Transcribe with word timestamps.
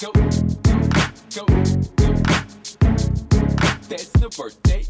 Go, 0.00 0.12
go, 0.12 0.20
go, 0.20 0.88
go, 1.34 1.44
go, 1.44 1.46
go. 1.96 2.14
That's 3.88 4.10
the 4.10 4.28
birthday. 4.36 4.86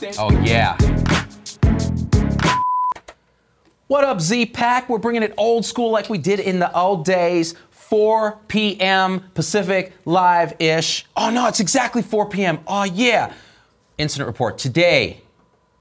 That's 0.00 0.18
Oh, 0.18 0.30
yeah. 0.42 0.76
What 3.86 4.02
up, 4.02 4.20
Z 4.20 4.46
Pack? 4.46 4.88
We're 4.88 4.98
bringing 4.98 5.22
it 5.22 5.32
old 5.36 5.64
school 5.64 5.92
like 5.92 6.10
we 6.10 6.18
did 6.18 6.40
in 6.40 6.58
the 6.58 6.76
old 6.76 7.04
days. 7.04 7.54
4 7.70 8.40
p.m. 8.48 9.20
Pacific 9.34 9.92
live 10.04 10.54
ish. 10.58 11.06
Oh, 11.16 11.30
no, 11.30 11.46
it's 11.46 11.60
exactly 11.60 12.02
4 12.02 12.28
p.m. 12.28 12.58
Oh, 12.66 12.82
yeah. 12.82 13.32
Incident 13.96 14.26
report. 14.26 14.58
Today 14.58 15.20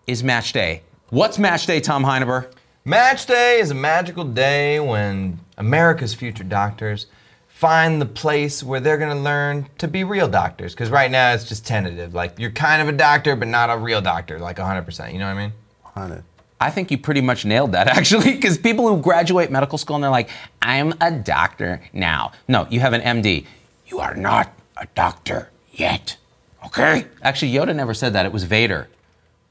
is 0.06 0.24
match 0.24 0.54
day. 0.54 0.84
What's 1.10 1.40
match 1.40 1.66
day, 1.66 1.80
Tom 1.80 2.04
Heineber? 2.04 2.52
Match 2.84 3.26
day 3.26 3.60
is 3.60 3.72
a 3.72 3.76
magical 3.76 4.24
day 4.24 4.80
when 4.80 5.40
America's 5.58 6.14
future 6.14 6.44
doctors 6.44 7.08
find 7.56 8.02
the 8.02 8.06
place 8.06 8.62
where 8.62 8.82
they're 8.82 8.98
going 8.98 9.16
to 9.16 9.24
learn 9.24 9.66
to 9.78 9.88
be 9.88 10.04
real 10.04 10.28
doctors. 10.28 10.74
Because 10.74 10.90
right 10.90 11.10
now 11.10 11.34
it's 11.34 11.46
just 11.46 11.66
tentative. 11.66 12.14
Like 12.14 12.38
you're 12.38 12.52
kind 12.52 12.82
of 12.82 12.90
a 12.90 12.92
doctor, 12.92 13.38
but 13.38 13.48
not 13.48 13.70
a 13.70 13.78
real 13.78 14.02
doctor, 14.02 14.40
like 14.40 14.58
100%. 14.58 15.14
You 15.14 15.20
know 15.20 15.28
what 15.28 15.38
I 15.38 15.42
mean? 15.42 15.54
Hunted. 15.84 16.24
I 16.60 16.70
think 16.70 16.92
you 16.92 16.98
pretty 16.98 17.22
much 17.22 17.46
nailed 17.46 17.72
that 17.72 17.88
actually, 17.98 18.34
because 18.34 18.58
people 18.58 18.94
who 18.94 19.02
graduate 19.02 19.52
medical 19.52 19.78
school 19.78 19.96
and 19.96 20.04
they're 20.04 20.12
like, 20.12 20.30
I'm 20.62 20.94
a 21.00 21.12
doctor 21.12 21.82
now. 21.94 22.34
No, 22.50 22.68
you 22.70 22.82
have 22.82 22.92
an 22.92 23.00
MD. 23.02 23.46
You 23.88 24.00
are 24.00 24.16
not 24.16 24.52
a 24.76 24.88
doctor 24.94 25.50
yet. 25.72 26.18
Okay? 26.66 27.06
Actually, 27.22 27.54
Yoda 27.54 27.74
never 27.74 27.94
said 27.94 28.12
that. 28.14 28.26
It 28.26 28.34
was 28.34 28.44
Vader. 28.44 28.90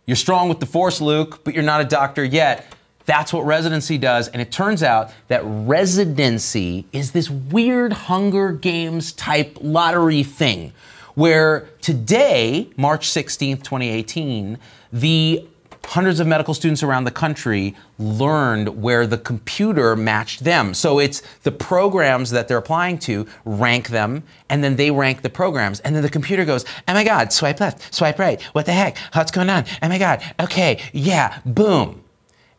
You're 0.04 0.16
strong 0.16 0.50
with 0.50 0.60
the 0.60 0.66
Force, 0.66 1.00
Luke, 1.00 1.42
but 1.42 1.54
you're 1.54 1.62
not 1.62 1.80
a 1.80 1.84
doctor 1.84 2.22
yet. 2.22 2.66
That's 3.06 3.32
what 3.32 3.44
residency 3.44 3.98
does. 3.98 4.28
And 4.28 4.40
it 4.40 4.50
turns 4.50 4.82
out 4.82 5.12
that 5.28 5.42
residency 5.44 6.86
is 6.92 7.12
this 7.12 7.28
weird 7.30 7.92
Hunger 7.92 8.52
Games 8.52 9.12
type 9.12 9.58
lottery 9.60 10.22
thing 10.22 10.72
where 11.14 11.68
today, 11.80 12.70
March 12.76 13.08
16th, 13.08 13.62
2018, 13.62 14.58
the 14.92 15.46
hundreds 15.86 16.18
of 16.18 16.26
medical 16.26 16.54
students 16.54 16.82
around 16.82 17.04
the 17.04 17.10
country 17.10 17.76
learned 17.98 18.68
where 18.82 19.06
the 19.06 19.18
computer 19.18 19.94
matched 19.94 20.42
them. 20.42 20.74
So 20.74 20.98
it's 20.98 21.22
the 21.42 21.52
programs 21.52 22.30
that 22.30 22.48
they're 22.48 22.58
applying 22.58 22.98
to 23.00 23.26
rank 23.44 23.88
them, 23.88 24.22
and 24.48 24.64
then 24.64 24.76
they 24.76 24.90
rank 24.90 25.22
the 25.22 25.30
programs. 25.30 25.80
And 25.80 25.94
then 25.94 26.02
the 26.02 26.10
computer 26.10 26.44
goes, 26.44 26.64
oh 26.88 26.94
my 26.94 27.04
God, 27.04 27.32
swipe 27.32 27.60
left, 27.60 27.94
swipe 27.94 28.18
right. 28.18 28.40
What 28.52 28.66
the 28.66 28.72
heck? 28.72 28.96
What's 29.12 29.30
going 29.30 29.50
on? 29.50 29.64
Oh 29.82 29.88
my 29.88 29.98
God. 29.98 30.22
Okay, 30.40 30.80
yeah, 30.92 31.40
boom. 31.44 32.03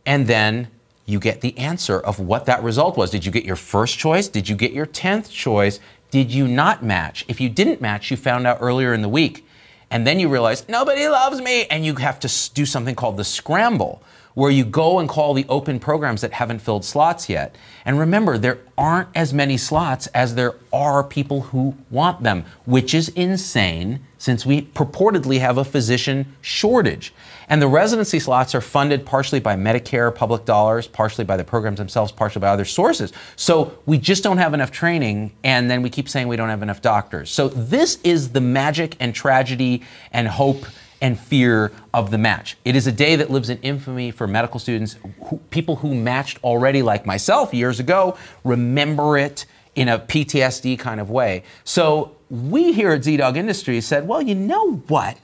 And 0.06 0.28
then 0.28 0.68
you 1.06 1.20
get 1.20 1.42
the 1.42 1.58
answer 1.58 2.00
of 2.00 2.20
what 2.20 2.46
that 2.46 2.64
result 2.64 2.98
was. 2.98 3.12
Did 3.12 3.26
you 3.26 3.32
get 3.32 3.46
your 3.46 3.56
first 3.56 3.98
choice? 3.98 4.28
Did 4.28 4.50
you 4.50 4.56
get 4.56 4.72
your 4.72 4.86
10th 4.86 5.32
choice? 5.32 5.80
Did 6.12 6.32
you 6.32 6.48
not 6.48 6.84
match? 6.84 7.26
If 7.28 7.40
you 7.40 7.50
didn't 7.50 7.82
match, 7.82 8.10
you 8.10 8.18
found 8.18 8.48
out 8.48 8.58
earlier 8.62 8.94
in 8.94 9.02
the 9.02 9.10
week. 9.10 9.46
And 9.92 10.06
then 10.06 10.20
you 10.20 10.30
realize 10.30 10.68
nobody 10.68 11.08
loves 11.08 11.42
me. 11.42 11.66
And 11.66 11.86
you 11.86 11.96
have 11.96 12.20
to 12.22 12.54
do 12.54 12.66
something 12.66 12.96
called 12.96 13.18
the 13.18 13.24
scramble, 13.24 14.02
where 14.34 14.52
you 14.52 14.66
go 14.66 15.00
and 15.00 15.08
call 15.08 15.34
the 15.34 15.46
open 15.48 15.80
programs 15.80 16.22
that 16.22 16.34
haven't 16.34 16.60
filled 16.60 16.84
slots 16.84 17.30
yet. 17.30 17.56
And 17.86 18.00
remember, 18.00 18.38
there 18.38 18.60
aren't 18.78 19.10
as 19.16 19.34
many 19.34 19.58
slots 19.58 20.08
as 20.08 20.36
there 20.36 20.56
are 20.74 21.04
people 21.04 21.42
who 21.42 21.76
want 21.90 22.24
them, 22.24 22.46
which 22.66 22.94
is 22.94 23.10
insane 23.10 24.02
since 24.26 24.44
we 24.44 24.64
purportedly 24.64 25.40
have 25.40 25.60
a 25.60 25.64
physician 25.64 26.26
shortage. 26.42 27.14
And 27.48 27.62
the 27.62 27.68
residency 27.68 28.20
slots 28.20 28.56
are 28.56 28.60
funded 28.60 29.06
partially 29.06 29.40
by 29.40 29.56
Medicare 29.56 30.14
public 30.14 30.46
dollars, 30.46 30.88
partially 30.88 31.26
by 31.26 31.38
the 31.38 31.44
programs 31.44 31.78
themselves, 31.78 32.12
partially 32.12 32.40
by 32.40 32.48
other 32.48 32.66
sources. 32.66 33.14
So 33.36 33.78
we 33.86 34.00
just 34.00 34.24
don't 34.24 34.40
have 34.40 34.56
enough 34.56 34.72
training, 34.72 35.32
and 35.44 35.70
then 35.70 35.84
we 35.84 35.92
keep 35.92 36.10
saying 36.10 36.28
we 36.28 36.38
don't 36.38 36.50
have 36.50 36.64
enough 36.64 36.82
doctors. 36.82 37.30
So 37.30 37.50
this 37.50 38.00
is 38.04 38.32
the 38.32 38.42
magic 38.42 38.96
and 39.00 39.14
tragedy 39.14 39.84
and 40.12 40.28
hope 40.28 40.66
and 41.02 41.20
fear 41.20 41.72
of 41.94 42.10
the 42.10 42.18
match. 42.18 42.58
It 42.66 42.76
is 42.76 42.88
a 42.88 42.92
day 42.92 43.16
that 43.18 43.30
lives 43.30 43.52
in 43.52 43.60
infamy 43.60 44.10
for 44.10 44.26
medical 44.26 44.60
students, 44.60 44.96
who, 45.26 45.38
people 45.52 45.76
who 45.76 45.94
matched 45.94 46.40
already, 46.44 46.82
like 46.82 47.06
myself 47.06 47.54
years 47.54 47.80
ago, 47.80 48.18
remember 48.44 49.20
it 49.20 49.46
in 49.76 49.90
a 49.90 50.00
PTSD 50.00 50.80
kind 50.80 51.00
of 51.00 51.10
way. 51.10 51.44
So 51.64 52.16
we 52.30 52.74
here 52.74 52.92
at 52.92 53.02
ZDogg 53.02 53.38
Industries 53.38 53.86
said, 53.86 54.08
well, 54.08 54.22
you 54.22 54.36
know 54.36 54.78
what? 54.88 55.18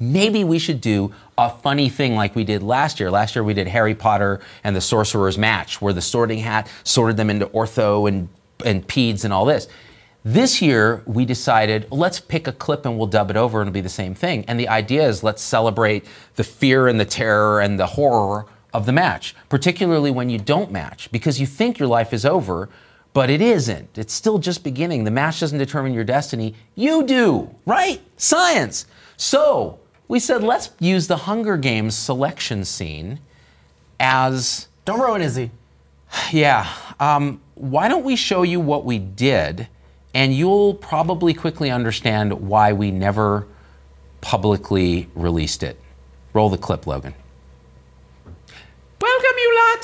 maybe 0.00 0.44
we 0.44 0.58
should 0.58 0.80
do 0.80 1.12
a 1.38 1.50
funny 1.50 1.88
thing 1.88 2.14
like 2.14 2.34
we 2.34 2.44
did 2.44 2.62
last 2.62 3.00
year. 3.00 3.10
Last 3.10 3.34
year 3.34 3.44
we 3.44 3.54
did 3.54 3.68
Harry 3.68 3.94
Potter 3.94 4.40
and 4.62 4.74
the 4.74 4.80
Sorcerer's 4.80 5.38
Match, 5.38 5.80
where 5.80 5.92
the 5.92 6.02
sorting 6.02 6.38
hat 6.38 6.68
sorted 6.84 7.16
them 7.16 7.30
into 7.30 7.46
ortho 7.46 8.08
and, 8.08 8.28
and 8.64 8.86
peds 8.86 9.24
and 9.24 9.32
all 9.32 9.44
this. 9.44 9.68
This 10.24 10.62
year 10.62 11.02
we 11.06 11.24
decided 11.24 11.86
let's 11.90 12.18
pick 12.18 12.46
a 12.46 12.52
clip 12.52 12.86
and 12.86 12.96
we'll 12.96 13.06
dub 13.06 13.30
it 13.30 13.36
over 13.36 13.60
and 13.60 13.68
it'll 13.68 13.74
be 13.74 13.80
the 13.80 13.88
same 13.88 14.14
thing. 14.14 14.44
And 14.46 14.58
the 14.58 14.68
idea 14.68 15.06
is 15.06 15.22
let's 15.22 15.42
celebrate 15.42 16.04
the 16.36 16.44
fear 16.44 16.88
and 16.88 16.98
the 16.98 17.04
terror 17.04 17.60
and 17.60 17.78
the 17.78 17.86
horror 17.86 18.46
of 18.72 18.86
the 18.86 18.92
match, 18.92 19.34
particularly 19.48 20.10
when 20.10 20.30
you 20.30 20.38
don't 20.38 20.72
match, 20.72 21.10
because 21.12 21.40
you 21.40 21.46
think 21.46 21.78
your 21.78 21.88
life 21.88 22.12
is 22.12 22.24
over, 22.24 22.68
but 23.14 23.30
it 23.30 23.40
isn't. 23.40 23.96
It's 23.96 24.12
still 24.12 24.38
just 24.38 24.62
beginning. 24.62 25.04
The 25.04 25.10
match 25.10 25.40
doesn't 25.40 25.58
determine 25.58 25.94
your 25.94 26.04
destiny. 26.04 26.54
You 26.74 27.04
do, 27.04 27.54
right? 27.64 28.02
Science. 28.18 28.86
So 29.16 29.78
we 30.08 30.20
said 30.20 30.42
let's 30.42 30.70
use 30.80 31.06
the 31.06 31.16
Hunger 31.16 31.56
Games 31.56 31.96
selection 31.96 32.64
scene 32.64 33.20
as 33.98 34.68
Don't 34.84 35.00
ruin 35.00 35.22
Izzy. 35.22 35.50
yeah. 36.32 36.68
Um, 37.00 37.40
why 37.54 37.88
don't 37.88 38.04
we 38.04 38.16
show 38.16 38.42
you 38.42 38.60
what 38.60 38.84
we 38.84 38.98
did, 38.98 39.68
and 40.12 40.34
you'll 40.34 40.74
probably 40.74 41.32
quickly 41.32 41.70
understand 41.70 42.32
why 42.48 42.72
we 42.72 42.90
never 42.90 43.46
publicly 44.20 45.08
released 45.14 45.62
it. 45.62 45.80
Roll 46.32 46.50
the 46.50 46.58
clip, 46.58 46.86
Logan. 46.86 47.14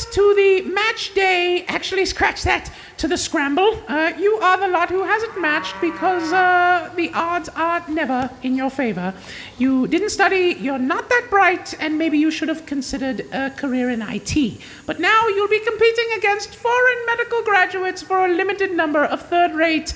To 0.07 0.35
the 0.35 0.63
match 0.63 1.15
day. 1.15 1.65
Actually, 1.69 2.07
scratch 2.07 2.43
that. 2.45 2.73
To 2.97 3.07
the 3.07 3.19
scramble. 3.19 3.83
Uh, 3.87 4.13
you 4.19 4.35
are 4.37 4.59
the 4.59 4.69
lot 4.69 4.89
who 4.89 5.03
hasn't 5.03 5.41
matched 5.41 5.75
because 5.81 6.33
uh, 6.33 6.91
the 6.97 7.11
odds 7.13 7.49
are 7.51 7.85
never 7.89 8.31
in 8.43 8.57
your 8.57 8.71
favor. 8.71 9.13
You 9.59 9.87
didn't 9.87 10.11
study, 10.11 10.57
you're 10.59 10.79
not 10.79 11.09
that 11.11 11.27
bright, 11.29 11.75
and 11.81 11.99
maybe 11.99 12.19
you 12.19 12.31
should 12.31 12.49
have 12.49 12.65
considered 12.67 13.27
a 13.33 13.51
career 13.51 13.91
in 13.91 14.01
IT. 14.03 14.61
But 14.87 15.01
now 15.01 15.29
you'll 15.29 15.49
be 15.49 15.61
competing 15.61 16.09
against 16.17 16.57
foreign 16.57 17.07
medical 17.07 17.43
graduates 17.43 18.03
for 18.03 18.25
a 18.25 18.29
limited 18.29 18.73
number 18.73 19.05
of 19.05 19.21
third 19.23 19.55
rate 19.55 19.95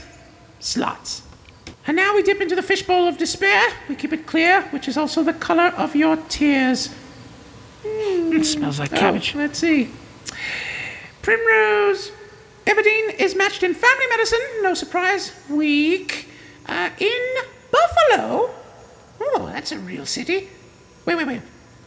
slots. 0.61 1.23
And 1.87 1.97
now 1.97 2.15
we 2.15 2.23
dip 2.23 2.41
into 2.41 2.55
the 2.55 2.63
fishbowl 2.63 3.09
of 3.09 3.19
despair. 3.19 3.63
We 3.89 3.95
keep 3.95 4.13
it 4.13 4.27
clear, 4.27 4.63
which 4.71 4.87
is 4.87 4.97
also 4.97 5.23
the 5.23 5.35
color 5.35 5.73
of 5.77 5.97
your 5.97 6.17
tears. 6.29 6.95
It 8.35 8.45
smells 8.45 8.79
like 8.79 8.93
Oh, 8.93 8.97
cabbage. 8.97 9.35
let's 9.35 9.59
see. 9.59 9.91
Primrose. 11.23 12.11
Everdeen 12.67 13.15
is 13.19 13.35
matched 13.35 13.63
in 13.63 13.75
family 13.75 14.07
medicine, 14.11 14.41
no 14.63 14.75
surprise. 14.75 15.33
week 15.49 16.29
Uh, 16.67 16.89
in 16.99 17.23
Buffalo. 17.71 18.51
Oh, 19.21 19.51
that's 19.53 19.71
a 19.71 19.79
real 19.79 20.07
city. 20.07 20.49
Wait, 21.05 21.15
wait, 21.15 21.27
wait. 21.27 21.43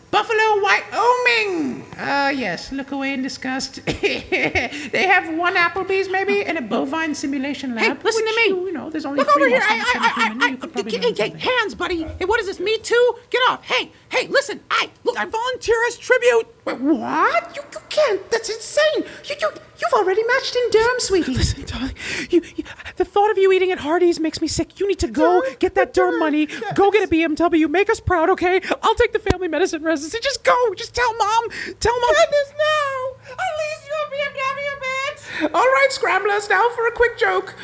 Buffalo, 0.09 0.61
Wyoming. 0.63 1.85
Ah, 1.97 2.29
yes. 2.29 2.71
Look 2.71 2.91
away 2.91 3.13
in 3.13 3.21
disgust. 3.21 3.85
they 3.85 5.05
have 5.09 5.37
one 5.37 5.55
Applebee's, 5.55 6.09
maybe, 6.09 6.45
and 6.45 6.57
a 6.57 6.61
bovine 6.61 7.13
simulation 7.13 7.75
lab. 7.75 7.97
Hey, 7.97 8.03
listen 8.03 8.25
to 8.25 8.35
me. 8.35 8.47
You 8.67 8.71
know, 8.71 8.89
there's 8.89 9.05
only 9.05 9.19
Look 9.19 9.31
three 9.31 9.43
over 9.43 9.49
here. 9.49 9.59
more 9.59 9.67
I, 9.69 9.83
slots 9.83 9.95
in 9.95 10.01
a 10.01 10.05
I, 10.05 10.07
I, 10.07 10.29
human. 10.29 10.41
I, 10.41 10.79
I, 10.79 11.13
hey, 11.13 11.29
hey, 11.29 11.37
hands, 11.37 11.75
buddy. 11.75 12.03
Hey, 12.03 12.25
what 12.25 12.39
is 12.39 12.45
this? 12.45 12.59
Me 12.59 12.77
too? 12.77 13.15
Get 13.29 13.39
off. 13.49 13.65
Hey, 13.65 13.91
hey, 14.09 14.27
listen. 14.27 14.61
I 14.71 14.89
look. 15.03 15.17
I 15.17 15.25
volunteer 15.25 15.77
as 15.87 15.97
tribute. 15.97 16.47
Wait, 16.67 16.81
what? 16.81 17.55
You, 17.55 17.61
you 17.71 17.79
can't. 17.87 18.29
That's 18.29 18.49
insane. 18.49 19.05
You, 19.23 19.35
you, 19.39 19.49
you've 19.79 19.93
already 19.93 20.21
matched 20.25 20.53
in 20.53 20.69
Durham, 20.69 20.99
sweetie. 20.99 21.33
Listen, 21.33 21.63
darling, 21.63 21.95
you, 22.29 22.41
you, 22.57 22.65
the 22.97 23.05
thought 23.05 23.31
of 23.31 23.37
you 23.37 23.53
eating 23.53 23.71
at 23.71 23.79
Hardee's 23.79 24.19
makes 24.19 24.41
me 24.41 24.49
sick. 24.49 24.77
You 24.77 24.85
need 24.85 24.99
to 24.99 25.07
go 25.07 25.41
get 25.59 25.75
that 25.75 25.93
Durham 25.93 26.19
money. 26.19 26.47
Go 26.75 26.91
get 26.91 27.05
a 27.05 27.07
BMW. 27.07 27.69
Make 27.69 27.89
us 27.89 28.01
proud, 28.01 28.29
okay? 28.31 28.59
I'll 28.83 28.95
take 28.95 29.13
the 29.13 29.19
family 29.19 29.47
medicine 29.47 29.81
residency. 29.81 30.19
Just 30.21 30.43
go. 30.43 30.73
Just 30.75 30.93
tell 30.93 31.15
mom. 31.15 31.49
Tell 31.79 31.97
mom. 32.01 32.09
Goodness, 32.09 32.53
no! 32.59 33.15
At 33.31 33.53
least 33.61 33.87
you're 33.87 34.03
a 34.03 34.11
BMW, 34.17 34.73
bitch! 34.83 35.55
All 35.55 35.71
right, 35.71 35.87
scramblers, 35.91 36.49
now 36.49 36.69
for 36.71 36.85
a 36.85 36.91
quick 36.91 37.17
joke. 37.17 37.55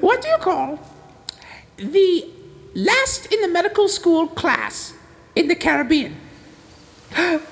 What 0.00 0.22
do 0.22 0.28
you 0.28 0.36
call 0.36 0.78
the 1.78 2.30
last 2.76 3.26
in 3.26 3.40
the 3.40 3.48
medical 3.48 3.88
school 3.88 4.28
class 4.28 4.94
in 5.34 5.48
the 5.48 5.56
Caribbean? 5.56 6.16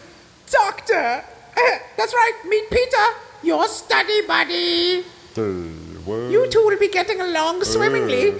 Doctor! 0.90 1.24
Eh, 1.56 1.78
that's 1.96 2.12
right, 2.14 2.32
meet 2.48 2.70
Peter, 2.70 3.06
your 3.42 3.66
study 3.68 4.26
buddy. 4.26 5.04
You 5.36 6.48
two 6.50 6.64
will 6.64 6.78
be 6.78 6.88
getting 6.88 7.20
along 7.20 7.60
eh. 7.60 7.64
swimmingly. 7.64 8.34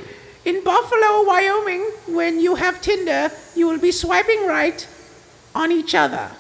In 0.45 0.65
Buffalo, 0.65 1.23
Wyoming, 1.25 1.83
when 2.09 2.41
you 2.41 2.55
have 2.55 2.81
Tinder, 2.81 3.31
you 3.55 3.69
will 3.69 3.79
be 3.79 3.93
swiping 3.93 4.47
right 4.47 4.87
on 5.55 5.71
each 5.71 5.95
other. 5.95 6.31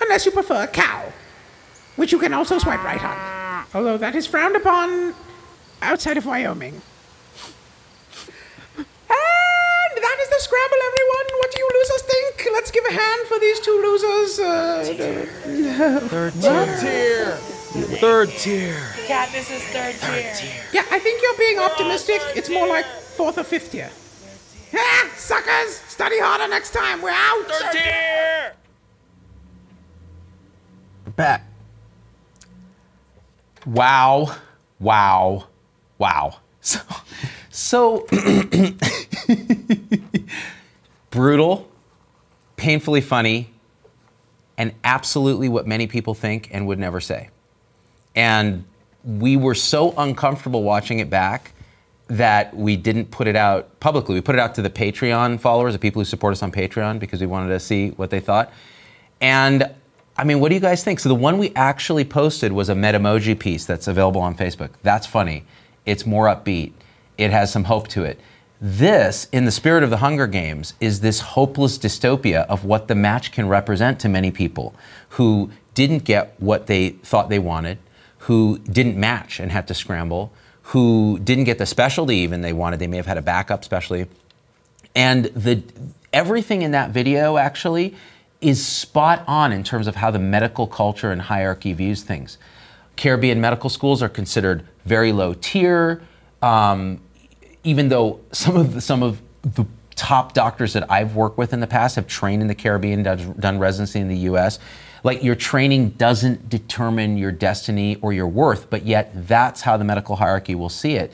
Unless 0.00 0.26
you 0.26 0.32
prefer 0.32 0.64
a 0.64 0.68
cow, 0.68 1.12
which 1.96 2.12
you 2.12 2.18
can 2.18 2.32
also 2.32 2.58
swipe 2.58 2.82
right 2.84 3.02
on. 3.02 3.66
Although 3.74 3.98
that 3.98 4.14
is 4.14 4.26
frowned 4.26 4.56
upon 4.56 5.14
outside 5.82 6.16
of 6.16 6.24
Wyoming. 6.24 6.80
And 8.76 8.86
that 9.96 10.18
is 10.22 10.28
the 10.28 10.38
scramble, 10.38 10.78
everyone. 10.86 11.11
Hand 12.92 13.26
for 13.28 13.38
these 13.38 13.60
two 13.60 13.80
losers. 13.82 14.38
Uh, 14.38 14.84
Third 18.00 18.28
tier. 18.30 18.74
Katniss 19.08 19.50
is 19.50 19.62
third 19.72 19.94
tier. 20.38 20.62
yeah, 20.72 20.84
I 20.90 20.98
think 20.98 21.22
you're 21.22 21.38
being 21.38 21.58
optimistic. 21.58 22.20
It's 22.36 22.50
more 22.50 22.66
like 22.68 22.84
fourth 22.84 23.38
or 23.38 23.44
fifth 23.44 23.72
tier. 23.72 23.90
Ah, 24.74 25.10
suckers! 25.16 25.76
Study 25.88 26.18
harder 26.20 26.48
next 26.48 26.72
time. 26.72 27.00
We're 27.02 27.10
out. 27.10 27.44
Third 27.48 27.72
tier. 27.72 28.52
Back. 31.16 31.44
Wow, 33.66 34.34
wow, 34.80 35.46
wow. 35.98 36.36
So, 36.60 36.78
so 37.50 38.06
brutal, 41.10 41.68
painfully 42.62 43.00
funny, 43.00 43.50
and 44.56 44.72
absolutely 44.84 45.48
what 45.48 45.66
many 45.66 45.88
people 45.88 46.14
think 46.14 46.48
and 46.52 46.64
would 46.68 46.78
never 46.78 47.00
say. 47.00 47.28
And 48.14 48.64
we 49.04 49.36
were 49.36 49.56
so 49.56 49.92
uncomfortable 49.98 50.62
watching 50.62 51.00
it 51.00 51.10
back 51.10 51.54
that 52.06 52.54
we 52.56 52.76
didn't 52.76 53.10
put 53.10 53.26
it 53.26 53.34
out 53.34 53.80
publicly. 53.80 54.14
We 54.14 54.20
put 54.20 54.36
it 54.36 54.38
out 54.38 54.54
to 54.54 54.62
the 54.62 54.70
Patreon 54.70 55.40
followers, 55.40 55.72
the 55.72 55.80
people 55.80 56.00
who 56.00 56.04
support 56.04 56.30
us 56.32 56.42
on 56.42 56.52
Patreon, 56.52 57.00
because 57.00 57.20
we 57.20 57.26
wanted 57.26 57.48
to 57.48 57.58
see 57.58 57.90
what 57.90 58.10
they 58.10 58.20
thought. 58.20 58.52
And 59.20 59.68
I 60.16 60.22
mean, 60.22 60.38
what 60.38 60.50
do 60.50 60.54
you 60.54 60.60
guys 60.60 60.84
think? 60.84 61.00
So 61.00 61.08
the 61.08 61.16
one 61.16 61.38
we 61.38 61.52
actually 61.56 62.04
posted 62.04 62.52
was 62.52 62.68
a 62.68 62.74
Metamoji 62.74 63.36
piece 63.36 63.64
that's 63.64 63.88
available 63.88 64.20
on 64.20 64.36
Facebook. 64.36 64.70
That's 64.84 65.06
funny. 65.06 65.44
It's 65.84 66.06
more 66.06 66.26
upbeat. 66.26 66.74
It 67.18 67.32
has 67.32 67.50
some 67.50 67.64
hope 67.64 67.88
to 67.88 68.04
it. 68.04 68.20
This, 68.64 69.26
in 69.32 69.44
the 69.44 69.50
spirit 69.50 69.82
of 69.82 69.90
the 69.90 69.96
Hunger 69.96 70.28
Games, 70.28 70.74
is 70.78 71.00
this 71.00 71.18
hopeless 71.18 71.76
dystopia 71.78 72.46
of 72.46 72.64
what 72.64 72.86
the 72.86 72.94
match 72.94 73.32
can 73.32 73.48
represent 73.48 73.98
to 73.98 74.08
many 74.08 74.30
people 74.30 74.72
who 75.10 75.50
didn't 75.74 76.04
get 76.04 76.36
what 76.38 76.68
they 76.68 76.90
thought 76.90 77.28
they 77.28 77.40
wanted, 77.40 77.78
who 78.18 78.58
didn't 78.58 78.96
match 78.96 79.40
and 79.40 79.50
had 79.50 79.66
to 79.66 79.74
scramble, 79.74 80.32
who 80.66 81.18
didn't 81.24 81.42
get 81.42 81.58
the 81.58 81.66
specialty 81.66 82.14
even 82.18 82.40
they 82.40 82.52
wanted. 82.52 82.78
They 82.78 82.86
may 82.86 82.98
have 82.98 83.06
had 83.06 83.18
a 83.18 83.22
backup 83.22 83.64
specialty. 83.64 84.08
And 84.94 85.24
the 85.24 85.64
everything 86.12 86.62
in 86.62 86.70
that 86.70 86.90
video 86.90 87.38
actually 87.38 87.96
is 88.40 88.64
spot 88.64 89.24
on 89.26 89.52
in 89.52 89.64
terms 89.64 89.88
of 89.88 89.96
how 89.96 90.12
the 90.12 90.20
medical 90.20 90.68
culture 90.68 91.10
and 91.10 91.22
hierarchy 91.22 91.72
views 91.72 92.04
things. 92.04 92.38
Caribbean 92.96 93.40
medical 93.40 93.68
schools 93.68 94.04
are 94.04 94.08
considered 94.08 94.64
very 94.84 95.10
low 95.10 95.34
tier, 95.34 96.00
um, 96.42 97.00
even 97.64 97.88
though 97.88 98.20
some 98.32 98.56
of 98.56 98.74
the, 98.74 98.80
some 98.80 99.02
of 99.02 99.20
the 99.42 99.66
top 99.94 100.32
doctors 100.32 100.72
that 100.72 100.90
I've 100.90 101.14
worked 101.14 101.38
with 101.38 101.52
in 101.52 101.60
the 101.60 101.66
past 101.66 101.96
have 101.96 102.06
trained 102.06 102.42
in 102.42 102.48
the 102.48 102.54
Caribbean, 102.54 103.02
done, 103.02 103.34
done 103.38 103.58
residency 103.58 104.00
in 104.00 104.08
the 104.08 104.16
U.S. 104.18 104.58
Like 105.04 105.22
your 105.22 105.34
training 105.34 105.90
doesn't 105.90 106.48
determine 106.48 107.16
your 107.16 107.32
destiny 107.32 107.96
or 107.96 108.12
your 108.12 108.26
worth, 108.26 108.70
but 108.70 108.84
yet 108.84 109.28
that's 109.28 109.62
how 109.62 109.76
the 109.76 109.84
medical 109.84 110.16
hierarchy 110.16 110.54
will 110.54 110.68
see 110.68 110.94
it. 110.94 111.12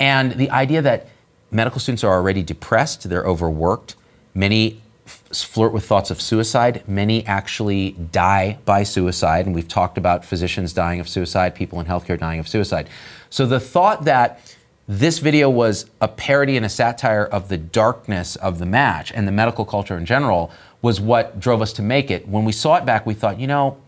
And 0.00 0.32
the 0.32 0.50
idea 0.50 0.82
that 0.82 1.08
medical 1.50 1.80
students 1.80 2.02
are 2.02 2.12
already 2.12 2.42
depressed, 2.42 3.08
they're 3.08 3.24
overworked, 3.24 3.94
many 4.34 4.80
flirt 5.06 5.72
with 5.72 5.84
thoughts 5.84 6.10
of 6.10 6.20
suicide, 6.20 6.82
many 6.88 7.26
actually 7.26 7.92
die 7.92 8.58
by 8.64 8.82
suicide, 8.82 9.46
and 9.46 9.54
we've 9.54 9.68
talked 9.68 9.98
about 9.98 10.24
physicians 10.24 10.72
dying 10.72 10.98
of 10.98 11.08
suicide, 11.08 11.54
people 11.54 11.78
in 11.80 11.86
healthcare 11.86 12.18
dying 12.18 12.40
of 12.40 12.48
suicide. 12.48 12.88
So 13.30 13.46
the 13.46 13.60
thought 13.60 14.04
that 14.04 14.53
this 14.86 15.18
video 15.18 15.48
was 15.48 15.86
a 16.00 16.08
parody 16.08 16.56
and 16.56 16.66
a 16.66 16.68
satire 16.68 17.24
of 17.24 17.48
the 17.48 17.56
darkness 17.56 18.36
of 18.36 18.58
the 18.58 18.66
match 18.66 19.12
and 19.12 19.26
the 19.26 19.32
medical 19.32 19.64
culture 19.64 19.96
in 19.96 20.04
general 20.04 20.50
was 20.82 21.00
what 21.00 21.40
drove 21.40 21.62
us 21.62 21.72
to 21.74 21.82
make 21.82 22.10
it. 22.10 22.28
When 22.28 22.44
we 22.44 22.52
saw 22.52 22.76
it 22.76 22.84
back, 22.84 23.06
we 23.06 23.14
thought, 23.14 23.40
you 23.40 23.46
know, 23.46 23.78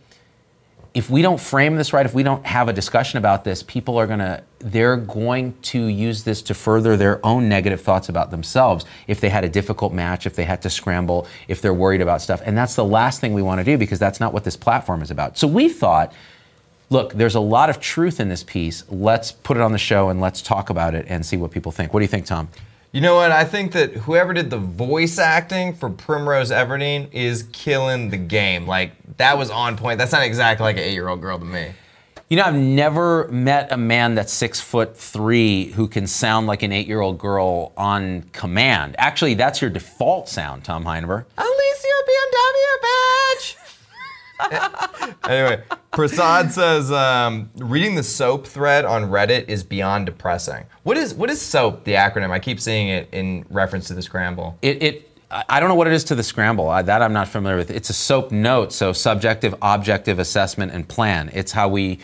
if 0.95 1.11
we 1.11 1.21
don't 1.21 1.39
frame 1.39 1.77
this 1.77 1.93
right, 1.93 2.07
if 2.07 2.15
we 2.15 2.23
don't 2.23 2.47
have 2.47 2.71
a 2.71 2.73
discussion 2.73 3.19
about 3.19 3.45
this, 3.45 3.63
people 3.63 3.99
are 3.99 4.07
gonna, 4.07 4.43
they're 4.61 4.97
going 4.97 5.53
to 5.61 5.85
use 5.89 6.25
this 6.25 6.41
to 6.41 6.55
further 6.55 6.97
their 6.97 7.25
own 7.25 7.51
negative 7.51 7.83
thoughts 7.83 8.09
about 8.09 8.31
themselves 8.31 8.87
if 9.07 9.21
they 9.21 9.29
had 9.29 9.45
a 9.45 9.49
difficult 9.51 9.93
match, 9.93 10.25
if 10.25 10.35
they 10.35 10.45
had 10.45 10.63
to 10.63 10.71
scramble, 10.71 11.27
if 11.49 11.61
they're 11.61 11.75
worried 11.75 12.01
about 12.01 12.23
stuff. 12.23 12.41
And 12.47 12.57
that's 12.57 12.77
the 12.77 12.85
last 12.85 13.21
thing 13.21 13.35
we 13.35 13.43
wanna 13.43 13.63
do 13.63 13.77
because 13.77 13.99
that's 13.99 14.21
not 14.21 14.33
what 14.33 14.45
this 14.45 14.57
platform 14.57 15.03
is 15.03 15.11
about. 15.11 15.37
So 15.37 15.47
we 15.47 15.69
thought, 15.69 16.15
look, 16.91 17.13
there's 17.15 17.35
a 17.35 17.41
lot 17.41 17.71
of 17.71 17.81
truth 17.81 18.21
in 18.21 18.29
this 18.29 18.43
piece. 18.45 18.85
Let's 18.89 19.33
put 19.33 19.57
it 19.57 19.63
on 19.63 19.73
the 19.73 19.79
show 19.79 20.09
and 20.09 20.21
let's 20.21 20.43
talk 20.43 20.71
about 20.71 20.95
it 20.95 21.07
and 21.09 21.25
see 21.25 21.37
what 21.37 21.51
people 21.51 21.73
think. 21.73 21.93
What 21.93 22.01
do 22.01 22.05
you 22.05 22.09
think, 22.09 22.27
Tom? 22.27 22.49
You 22.93 23.01
know 23.03 23.17
what? 23.17 23.31
I 23.31 23.45
think 23.45 23.73
that 23.73 23.93
whoever 23.93 24.33
did 24.33 24.49
the 24.49 24.59
voice 24.59 25.19
acting 25.19 25.75
for 25.75 25.91
Primrose 25.91 26.51
Everdeen 26.51 27.13
is 27.13 27.43
killing 27.53 28.11
the 28.11 28.17
game. 28.17 28.67
Like 28.67 28.93
that 29.19 29.37
was 29.37 29.51
on 29.51 29.77
point. 29.77 29.99
That's 29.99 30.13
not 30.13 30.23
exactly 30.23 30.65
like 30.65 30.77
an 30.77 30.85
eight-year-old 30.85 31.21
girl 31.21 31.39
to 31.39 31.45
me. 31.45 31.73
You 32.29 32.39
know, 32.39 32.45
I've 32.45 32.57
never 32.57 33.29
met 33.29 33.71
a 33.71 33.77
man 33.77 34.15
that's 34.17 34.33
six 34.33 34.61
foot 34.61 34.97
three 34.97 35.67
who 35.73 35.87
can 35.87 36.07
sound 36.07 36.47
like 36.47 36.63
an 36.63 36.73
eight 36.73 36.89
year 36.89 37.01
old 37.01 37.19
girl 37.19 37.73
on 37.77 38.23
command. 38.33 38.97
Actually, 38.99 39.35
that's 39.35 39.61
your 39.61 39.71
default 39.71 40.29
sound, 40.29 40.65
Tom 40.65 40.85
Heineber. 40.85 41.25
Alicia 41.37 41.89
BMW, 42.09 42.83
bitch. 42.83 43.66
Anyway, 45.29 45.63
Prasad 45.93 46.53
says 46.53 46.91
um, 46.93 47.51
reading 47.57 47.95
the 47.95 48.03
soap 48.03 48.47
thread 48.47 48.85
on 48.85 49.05
Reddit 49.05 49.49
is 49.49 49.63
beyond 49.65 50.07
depressing. 50.07 50.67
What 50.83 50.97
is 50.97 51.15
what 51.15 51.31
is 51.31 51.41
soap? 51.41 51.85
The 51.85 51.93
acronym. 51.93 52.31
I 52.31 52.39
keep 52.39 52.61
seeing 52.61 52.89
it 52.89 53.09
in 53.13 53.45
reference 53.51 53.87
to 53.89 53.95
the 53.95 54.03
scramble. 54.03 54.59
It, 54.63 54.83
it 54.83 55.11
I 55.31 55.59
don't 55.59 55.69
know 55.69 55.75
what 55.75 55.87
it 55.87 55.93
is 55.93 56.05
to 56.05 56.15
the 56.15 56.23
scramble. 56.23 56.69
I, 56.69 56.83
that 56.83 57.03
I'm 57.03 57.13
not 57.13 57.29
familiar 57.29 57.57
with. 57.57 57.71
It's 57.71 57.91
a 57.91 57.95
SOAP 57.95 58.31
note, 58.31 58.73
so 58.73 58.93
subjective, 58.93 59.55
objective 59.61 60.19
assessment, 60.19 60.73
and 60.73 60.87
plan. 60.87 61.31
It's 61.33 61.53
how 61.53 61.69
we 61.69 61.99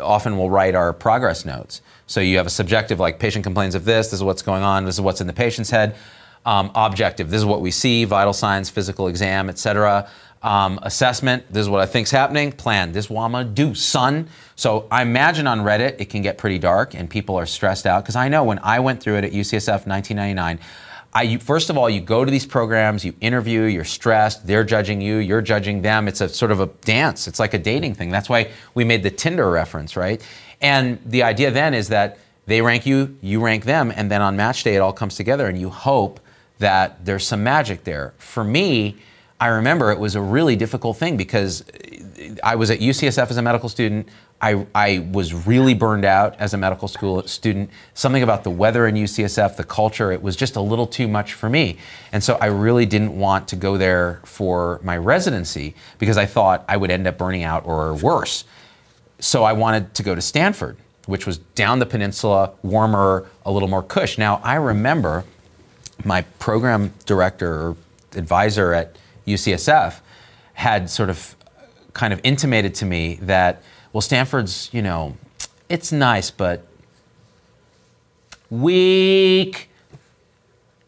often 0.00 0.36
will 0.36 0.50
write 0.50 0.74
our 0.74 0.92
progress 0.92 1.44
notes. 1.44 1.82
So 2.06 2.20
you 2.20 2.36
have 2.36 2.46
a 2.46 2.50
subjective, 2.50 3.00
like 3.00 3.18
patient 3.18 3.44
complains 3.44 3.74
of 3.74 3.84
this, 3.84 4.06
this 4.06 4.14
is 4.14 4.22
what's 4.22 4.42
going 4.42 4.62
on, 4.62 4.84
this 4.84 4.94
is 4.94 5.00
what's 5.00 5.20
in 5.20 5.26
the 5.26 5.32
patient's 5.32 5.70
head. 5.70 5.96
Um, 6.46 6.70
objective, 6.74 7.30
this 7.30 7.38
is 7.38 7.44
what 7.44 7.60
we 7.60 7.70
see, 7.70 8.04
vital 8.04 8.32
signs, 8.32 8.70
physical 8.70 9.08
exam, 9.08 9.50
etc. 9.50 10.08
Um, 10.42 10.78
assessment, 10.82 11.52
this 11.52 11.62
is 11.62 11.68
what 11.68 11.80
I 11.80 11.86
think's 11.86 12.10
happening. 12.10 12.52
Plan, 12.52 12.92
this 12.92 13.06
is 13.06 13.10
what 13.10 13.22
I'm 13.24 13.32
gonna 13.32 13.48
do, 13.48 13.74
son. 13.74 14.28
So 14.54 14.86
I 14.90 15.02
imagine 15.02 15.46
on 15.46 15.60
Reddit 15.60 16.00
it 16.00 16.10
can 16.10 16.22
get 16.22 16.38
pretty 16.38 16.58
dark 16.58 16.94
and 16.94 17.10
people 17.10 17.36
are 17.36 17.46
stressed 17.46 17.86
out 17.86 18.04
because 18.04 18.16
I 18.16 18.28
know 18.28 18.44
when 18.44 18.60
I 18.60 18.80
went 18.80 19.02
through 19.02 19.16
it 19.16 19.24
at 19.24 19.32
UCSF 19.32 19.86
1999. 19.86 20.60
I, 21.14 21.22
you, 21.22 21.38
first 21.38 21.70
of 21.70 21.78
all, 21.78 21.88
you 21.88 22.02
go 22.02 22.24
to 22.24 22.30
these 22.30 22.44
programs, 22.44 23.04
you 23.04 23.14
interview, 23.20 23.62
you're 23.62 23.84
stressed, 23.84 24.46
they're 24.46 24.62
judging 24.62 25.00
you, 25.00 25.16
you're 25.16 25.40
judging 25.40 25.80
them. 25.80 26.06
It's 26.06 26.20
a 26.20 26.28
sort 26.28 26.52
of 26.52 26.60
a 26.60 26.66
dance. 26.66 27.26
It's 27.26 27.40
like 27.40 27.54
a 27.54 27.58
dating 27.58 27.94
thing. 27.94 28.10
That's 28.10 28.28
why 28.28 28.50
we 28.74 28.84
made 28.84 29.02
the 29.02 29.10
Tinder 29.10 29.50
reference, 29.50 29.96
right? 29.96 30.22
And 30.60 31.00
the 31.06 31.22
idea 31.22 31.50
then 31.50 31.72
is 31.72 31.88
that 31.88 32.18
they 32.46 32.60
rank 32.62 32.84
you, 32.84 33.16
you 33.20 33.40
rank 33.40 33.64
them, 33.64 33.92
and 33.94 34.10
then 34.10 34.22
on 34.22 34.36
match 34.36 34.64
day 34.64 34.76
it 34.76 34.80
all 34.80 34.92
comes 34.92 35.16
together 35.16 35.46
and 35.46 35.58
you 35.58 35.70
hope 35.70 36.20
that 36.58 37.04
there's 37.04 37.26
some 37.26 37.42
magic 37.42 37.84
there. 37.84 38.14
For 38.18 38.44
me, 38.44 38.96
I 39.40 39.48
remember 39.48 39.92
it 39.92 39.98
was 39.98 40.16
a 40.16 40.20
really 40.20 40.56
difficult 40.56 40.96
thing 40.96 41.16
because 41.16 41.64
I 42.42 42.56
was 42.56 42.70
at 42.70 42.80
UCSF 42.80 43.30
as 43.30 43.36
a 43.36 43.42
medical 43.42 43.68
student. 43.68 44.08
I, 44.40 44.66
I 44.74 45.08
was 45.12 45.46
really 45.46 45.74
burned 45.74 46.04
out 46.04 46.36
as 46.38 46.54
a 46.54 46.58
medical 46.58 46.88
school 46.88 47.26
student. 47.26 47.70
Something 47.94 48.22
about 48.22 48.44
the 48.44 48.50
weather 48.50 48.86
in 48.86 48.94
UCSF, 48.94 49.56
the 49.56 49.64
culture, 49.64 50.12
it 50.12 50.22
was 50.22 50.36
just 50.36 50.56
a 50.56 50.60
little 50.60 50.86
too 50.86 51.08
much 51.08 51.34
for 51.34 51.48
me. 51.48 51.78
And 52.12 52.22
so 52.22 52.36
I 52.40 52.46
really 52.46 52.86
didn't 52.86 53.16
want 53.16 53.48
to 53.48 53.56
go 53.56 53.76
there 53.76 54.20
for 54.24 54.80
my 54.82 54.96
residency 54.96 55.74
because 55.98 56.16
I 56.16 56.26
thought 56.26 56.64
I 56.68 56.76
would 56.76 56.90
end 56.90 57.06
up 57.06 57.18
burning 57.18 57.44
out 57.44 57.64
or 57.66 57.94
worse. 57.94 58.44
So 59.20 59.44
I 59.44 59.52
wanted 59.52 59.94
to 59.94 60.02
go 60.02 60.14
to 60.14 60.20
Stanford, 60.20 60.76
which 61.06 61.26
was 61.26 61.38
down 61.38 61.78
the 61.78 61.86
peninsula, 61.86 62.52
warmer, 62.62 63.26
a 63.44 63.50
little 63.50 63.68
more 63.68 63.82
cush. 63.82 64.18
Now 64.18 64.40
I 64.44 64.54
remember 64.54 65.24
my 66.04 66.22
program 66.38 66.92
director 67.06 67.52
or 67.52 67.76
advisor 68.14 68.72
at 68.72 68.96
UCSF 69.26 70.00
had 70.54 70.90
sort 70.90 71.10
of 71.10 71.36
kind 71.92 72.12
of 72.12 72.20
intimated 72.22 72.74
to 72.76 72.86
me 72.86 73.18
that 73.22 73.62
well 73.92 74.00
Stanford's 74.00 74.70
you 74.72 74.82
know 74.82 75.16
it's 75.68 75.92
nice, 75.92 76.30
but 76.30 76.66
weak. 78.50 79.68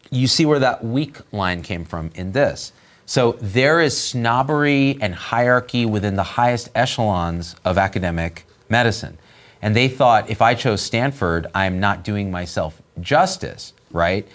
You 0.09 0.27
see 0.27 0.45
where 0.45 0.59
that 0.59 0.83
weak 0.83 1.17
line 1.31 1.61
came 1.61 1.85
from 1.85 2.11
in 2.15 2.31
this. 2.31 2.73
So 3.05 3.33
there 3.41 3.79
is 3.81 3.99
snobbery 3.99 4.97
and 5.01 5.13
hierarchy 5.13 5.85
within 5.85 6.15
the 6.15 6.23
highest 6.23 6.69
echelons 6.75 7.55
of 7.63 7.77
academic 7.77 8.45
medicine. 8.69 9.17
And 9.61 9.75
they 9.75 9.87
thought 9.87 10.29
if 10.29 10.41
I 10.41 10.55
chose 10.55 10.81
Stanford, 10.81 11.47
I'm 11.53 11.79
not 11.79 12.03
doing 12.03 12.31
myself 12.31 12.81
justice, 12.99 13.73
right? 13.91 14.27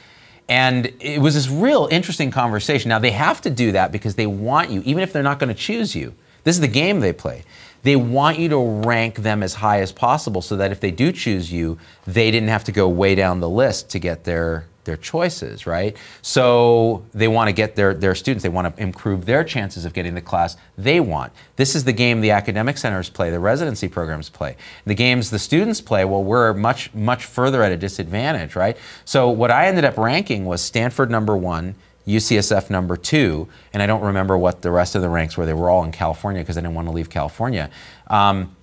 And 0.48 0.92
it 1.00 1.20
was 1.20 1.34
this 1.34 1.48
real 1.48 1.88
interesting 1.90 2.30
conversation. 2.30 2.88
Now, 2.88 2.98
they 2.98 3.10
have 3.10 3.40
to 3.42 3.50
do 3.50 3.72
that 3.72 3.90
because 3.90 4.14
they 4.14 4.26
want 4.26 4.70
you, 4.70 4.82
even 4.84 5.02
if 5.02 5.12
they're 5.12 5.22
not 5.22 5.38
going 5.38 5.48
to 5.48 5.60
choose 5.60 5.94
you. 5.94 6.14
This 6.44 6.54
is 6.54 6.60
the 6.60 6.68
game 6.68 7.00
they 7.00 7.12
play. 7.12 7.42
They 7.82 7.96
want 7.96 8.38
you 8.38 8.48
to 8.50 8.58
rank 8.58 9.16
them 9.16 9.42
as 9.42 9.54
high 9.54 9.80
as 9.80 9.90
possible 9.90 10.42
so 10.42 10.56
that 10.56 10.70
if 10.70 10.80
they 10.80 10.92
do 10.92 11.10
choose 11.10 11.52
you, 11.52 11.78
they 12.06 12.30
didn't 12.30 12.48
have 12.48 12.64
to 12.64 12.72
go 12.72 12.88
way 12.88 13.14
down 13.14 13.40
the 13.40 13.48
list 13.48 13.90
to 13.90 13.98
get 13.98 14.24
their 14.24 14.66
their 14.86 14.96
choices, 14.96 15.66
right? 15.66 15.96
So 16.22 17.04
they 17.12 17.28
want 17.28 17.48
to 17.48 17.52
get 17.52 17.76
their, 17.76 17.92
their 17.92 18.14
students, 18.14 18.42
they 18.42 18.48
want 18.48 18.74
to 18.74 18.82
improve 18.82 19.26
their 19.26 19.44
chances 19.44 19.84
of 19.84 19.92
getting 19.92 20.14
the 20.14 20.22
class 20.22 20.56
they 20.78 21.00
want. 21.00 21.32
This 21.56 21.74
is 21.74 21.84
the 21.84 21.92
game 21.92 22.22
the 22.22 22.30
academic 22.30 22.78
centers 22.78 23.10
play, 23.10 23.30
the 23.30 23.38
residency 23.38 23.88
programs 23.88 24.30
play. 24.30 24.56
The 24.86 24.94
games 24.94 25.30
the 25.30 25.38
students 25.38 25.80
play, 25.80 26.04
well, 26.04 26.24
we're 26.24 26.54
much, 26.54 26.94
much 26.94 27.26
further 27.26 27.62
at 27.62 27.72
a 27.72 27.76
disadvantage, 27.76 28.56
right? 28.56 28.76
So 29.04 29.28
what 29.28 29.50
I 29.50 29.66
ended 29.66 29.84
up 29.84 29.98
ranking 29.98 30.46
was 30.46 30.62
Stanford 30.62 31.10
number 31.10 31.36
one, 31.36 31.74
UCSF 32.06 32.70
number 32.70 32.96
two, 32.96 33.48
and 33.72 33.82
I 33.82 33.86
don't 33.86 34.02
remember 34.02 34.38
what 34.38 34.62
the 34.62 34.70
rest 34.70 34.94
of 34.94 35.02
the 35.02 35.08
ranks 35.08 35.36
were. 35.36 35.44
They 35.44 35.54
were 35.54 35.68
all 35.68 35.84
in 35.84 35.92
California 35.92 36.42
because 36.42 36.56
I 36.56 36.60
didn't 36.60 36.74
want 36.74 36.88
to 36.88 36.94
leave 36.94 37.10
California. 37.10 37.68
Um, 38.06 38.54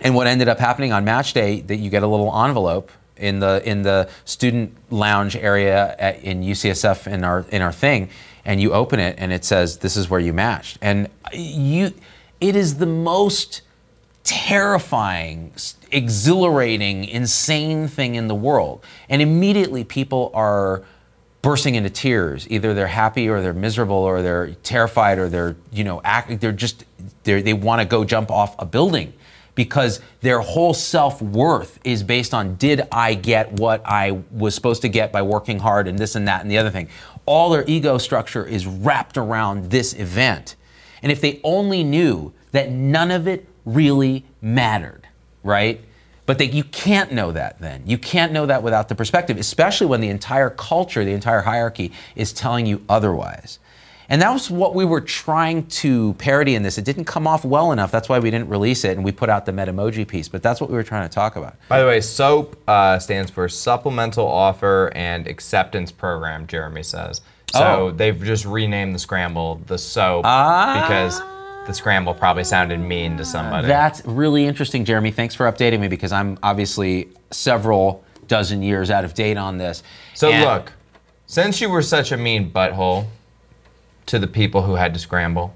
and 0.00 0.14
what 0.14 0.26
ended 0.26 0.48
up 0.48 0.58
happening 0.58 0.92
on 0.92 1.04
match 1.04 1.32
day, 1.32 1.60
that 1.62 1.76
you 1.76 1.88
get 1.88 2.02
a 2.02 2.06
little 2.06 2.34
envelope 2.44 2.90
in 3.16 3.40
the 3.40 3.62
in 3.64 3.82
the 3.82 4.08
student 4.24 4.76
lounge 4.90 5.36
area 5.36 5.94
at, 5.98 6.22
in 6.22 6.42
UCSF 6.42 7.06
in 7.06 7.24
our 7.24 7.44
in 7.50 7.62
our 7.62 7.72
thing, 7.72 8.08
and 8.44 8.60
you 8.60 8.72
open 8.72 9.00
it 9.00 9.16
and 9.18 9.32
it 9.32 9.44
says 9.44 9.78
this 9.78 9.96
is 9.96 10.10
where 10.10 10.20
you 10.20 10.32
matched, 10.32 10.78
and 10.80 11.08
you, 11.32 11.92
it 12.40 12.56
is 12.56 12.78
the 12.78 12.86
most 12.86 13.62
terrifying, 14.24 15.52
exhilarating, 15.92 17.04
insane 17.04 17.88
thing 17.88 18.14
in 18.14 18.26
the 18.26 18.34
world, 18.34 18.84
and 19.08 19.20
immediately 19.22 19.84
people 19.84 20.30
are 20.34 20.82
bursting 21.42 21.74
into 21.74 21.90
tears. 21.90 22.50
Either 22.50 22.72
they're 22.72 22.86
happy 22.86 23.28
or 23.28 23.42
they're 23.42 23.52
miserable 23.52 23.96
or 23.96 24.22
they're 24.22 24.54
terrified 24.62 25.18
or 25.18 25.28
they're 25.28 25.56
you 25.72 25.84
know 25.84 26.00
act, 26.02 26.40
they're 26.40 26.52
just 26.52 26.84
they're, 27.22 27.42
they 27.42 27.52
want 27.52 27.80
to 27.80 27.86
go 27.86 28.04
jump 28.04 28.30
off 28.30 28.56
a 28.58 28.64
building 28.64 29.12
because 29.54 30.00
their 30.20 30.40
whole 30.40 30.74
self 30.74 31.22
worth 31.22 31.78
is 31.84 32.02
based 32.02 32.34
on 32.34 32.56
did 32.56 32.82
I 32.90 33.14
get 33.14 33.52
what 33.52 33.82
I 33.84 34.22
was 34.30 34.54
supposed 34.54 34.82
to 34.82 34.88
get 34.88 35.12
by 35.12 35.22
working 35.22 35.58
hard 35.58 35.88
and 35.88 35.98
this 35.98 36.14
and 36.14 36.26
that 36.28 36.42
and 36.42 36.50
the 36.50 36.58
other 36.58 36.70
thing. 36.70 36.88
All 37.26 37.50
their 37.50 37.64
ego 37.66 37.98
structure 37.98 38.44
is 38.44 38.66
wrapped 38.66 39.16
around 39.16 39.70
this 39.70 39.94
event. 39.94 40.56
And 41.02 41.12
if 41.12 41.20
they 41.20 41.40
only 41.44 41.84
knew 41.84 42.32
that 42.52 42.70
none 42.70 43.10
of 43.10 43.28
it 43.28 43.46
really 43.64 44.24
mattered, 44.40 45.08
right? 45.42 45.80
But 46.26 46.38
they, 46.38 46.46
you 46.46 46.64
can't 46.64 47.12
know 47.12 47.32
that 47.32 47.60
then. 47.60 47.82
You 47.86 47.98
can't 47.98 48.32
know 48.32 48.46
that 48.46 48.62
without 48.62 48.88
the 48.88 48.94
perspective, 48.94 49.38
especially 49.38 49.86
when 49.86 50.00
the 50.00 50.08
entire 50.08 50.50
culture, 50.50 51.04
the 51.04 51.12
entire 51.12 51.42
hierarchy 51.42 51.92
is 52.16 52.32
telling 52.32 52.66
you 52.66 52.82
otherwise. 52.88 53.58
And 54.08 54.20
that 54.22 54.30
was 54.32 54.50
what 54.50 54.74
we 54.74 54.84
were 54.84 55.00
trying 55.00 55.66
to 55.66 56.12
parody 56.14 56.54
in 56.54 56.62
this. 56.62 56.76
It 56.78 56.84
didn't 56.84 57.06
come 57.06 57.26
off 57.26 57.44
well 57.44 57.72
enough. 57.72 57.90
That's 57.90 58.08
why 58.08 58.18
we 58.18 58.30
didn't 58.30 58.48
release 58.48 58.84
it 58.84 58.96
and 58.96 59.04
we 59.04 59.12
put 59.12 59.30
out 59.30 59.46
the 59.46 59.52
Metamoji 59.52 60.06
piece. 60.06 60.28
But 60.28 60.42
that's 60.42 60.60
what 60.60 60.68
we 60.70 60.76
were 60.76 60.82
trying 60.82 61.08
to 61.08 61.14
talk 61.14 61.36
about. 61.36 61.56
By 61.68 61.80
the 61.80 61.86
way, 61.86 62.00
SOAP 62.00 62.56
uh, 62.68 62.98
stands 62.98 63.30
for 63.30 63.48
Supplemental 63.48 64.26
Offer 64.26 64.92
and 64.94 65.26
Acceptance 65.26 65.90
Program, 65.90 66.46
Jeremy 66.46 66.82
says. 66.82 67.22
So 67.52 67.64
Oh. 67.64 67.90
they've 67.92 68.20
just 68.22 68.44
renamed 68.44 68.94
the 68.94 68.98
scramble 68.98 69.60
the 69.66 69.78
SOAP 69.78 70.24
Ah. 70.26 70.82
because 70.82 71.22
the 71.66 71.72
scramble 71.72 72.12
probably 72.12 72.44
sounded 72.44 72.78
mean 72.80 73.16
to 73.16 73.24
somebody. 73.24 73.66
That's 73.68 74.04
really 74.04 74.44
interesting, 74.44 74.84
Jeremy. 74.84 75.12
Thanks 75.12 75.34
for 75.34 75.50
updating 75.50 75.80
me 75.80 75.88
because 75.88 76.12
I'm 76.12 76.38
obviously 76.42 77.08
several 77.30 78.04
dozen 78.28 78.62
years 78.62 78.90
out 78.90 79.04
of 79.04 79.14
date 79.14 79.36
on 79.38 79.56
this. 79.58 79.82
so 80.14 80.30
And- 80.30 80.44
look, 80.44 80.72
since 81.26 81.60
you 81.60 81.70
were 81.70 81.82
such 81.82 82.12
a 82.12 82.16
mean 82.16 82.50
butthole 82.50 83.06
to 84.06 84.18
the 84.18 84.26
people 84.26 84.62
who 84.62 84.74
had 84.74 84.92
to 84.94 85.00
scramble, 85.00 85.54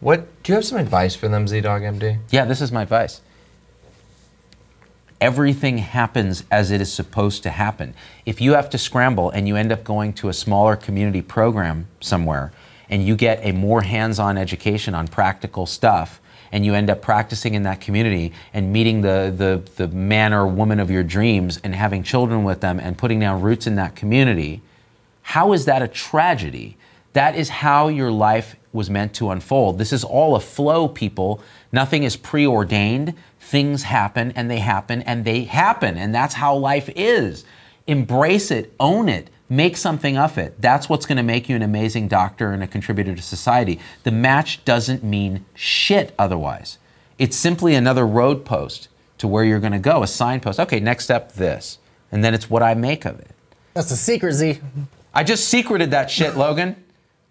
what 0.00 0.42
do 0.42 0.52
you 0.52 0.56
have 0.56 0.64
some 0.64 0.78
advice 0.78 1.14
for 1.14 1.28
them, 1.28 1.46
ZDoggMD? 1.46 2.18
Yeah, 2.30 2.46
this 2.46 2.60
is 2.60 2.72
my 2.72 2.82
advice. 2.82 3.20
Everything 5.20 5.78
happens 5.78 6.44
as 6.50 6.70
it 6.70 6.80
is 6.80 6.90
supposed 6.90 7.42
to 7.42 7.50
happen. 7.50 7.92
If 8.24 8.40
you 8.40 8.54
have 8.54 8.70
to 8.70 8.78
scramble 8.78 9.28
and 9.28 9.46
you 9.46 9.56
end 9.56 9.70
up 9.70 9.84
going 9.84 10.14
to 10.14 10.30
a 10.30 10.32
smaller 10.32 10.76
community 10.76 11.20
program 11.20 11.86
somewhere 12.00 12.52
and 12.88 13.06
you 13.06 13.14
get 13.14 13.44
a 13.44 13.52
more 13.52 13.82
hands 13.82 14.18
on 14.18 14.38
education 14.38 14.94
on 14.94 15.06
practical 15.06 15.66
stuff 15.66 16.22
and 16.52 16.64
you 16.64 16.74
end 16.74 16.88
up 16.88 17.02
practicing 17.02 17.52
in 17.52 17.64
that 17.64 17.82
community 17.82 18.32
and 18.54 18.72
meeting 18.72 19.02
the, 19.02 19.32
the, 19.36 19.70
the 19.76 19.88
man 19.94 20.32
or 20.32 20.46
woman 20.46 20.80
of 20.80 20.90
your 20.90 21.02
dreams 21.02 21.60
and 21.62 21.74
having 21.74 22.02
children 22.02 22.42
with 22.42 22.62
them 22.62 22.80
and 22.80 22.96
putting 22.96 23.20
down 23.20 23.42
roots 23.42 23.66
in 23.66 23.76
that 23.76 23.94
community, 23.94 24.62
how 25.20 25.52
is 25.52 25.66
that 25.66 25.82
a 25.82 25.88
tragedy? 25.88 26.78
That 27.12 27.36
is 27.36 27.48
how 27.48 27.88
your 27.88 28.10
life 28.10 28.56
was 28.72 28.88
meant 28.88 29.14
to 29.14 29.30
unfold. 29.30 29.78
This 29.78 29.92
is 29.92 30.04
all 30.04 30.36
a 30.36 30.40
flow, 30.40 30.86
people. 30.86 31.42
Nothing 31.72 32.04
is 32.04 32.16
preordained. 32.16 33.14
Things 33.40 33.84
happen 33.84 34.32
and 34.36 34.50
they 34.50 34.60
happen 34.60 35.02
and 35.02 35.24
they 35.24 35.44
happen. 35.44 35.96
And 35.96 36.14
that's 36.14 36.34
how 36.34 36.54
life 36.54 36.88
is. 36.94 37.44
Embrace 37.86 38.52
it, 38.52 38.72
own 38.78 39.08
it, 39.08 39.28
make 39.48 39.76
something 39.76 40.16
of 40.16 40.38
it. 40.38 40.60
That's 40.60 40.88
what's 40.88 41.06
going 41.06 41.16
to 41.16 41.24
make 41.24 41.48
you 41.48 41.56
an 41.56 41.62
amazing 41.62 42.06
doctor 42.06 42.52
and 42.52 42.62
a 42.62 42.68
contributor 42.68 43.16
to 43.16 43.22
society. 43.22 43.80
The 44.04 44.12
match 44.12 44.64
doesn't 44.64 45.02
mean 45.02 45.44
shit 45.54 46.14
otherwise. 46.16 46.78
It's 47.18 47.36
simply 47.36 47.74
another 47.74 48.06
road 48.06 48.44
post 48.44 48.88
to 49.18 49.26
where 49.26 49.44
you're 49.44 49.60
going 49.60 49.72
to 49.72 49.78
go, 49.78 50.02
a 50.02 50.06
signpost. 50.06 50.60
Okay, 50.60 50.78
next 50.78 51.04
step, 51.04 51.32
this. 51.32 51.78
And 52.12 52.22
then 52.22 52.32
it's 52.32 52.48
what 52.48 52.62
I 52.62 52.74
make 52.74 53.04
of 53.04 53.18
it. 53.18 53.32
That's 53.74 53.90
a 53.90 53.96
secret, 53.96 54.32
Z. 54.34 54.60
I 55.12 55.24
just 55.24 55.48
secreted 55.48 55.90
that 55.90 56.10
shit, 56.10 56.36
Logan, 56.36 56.76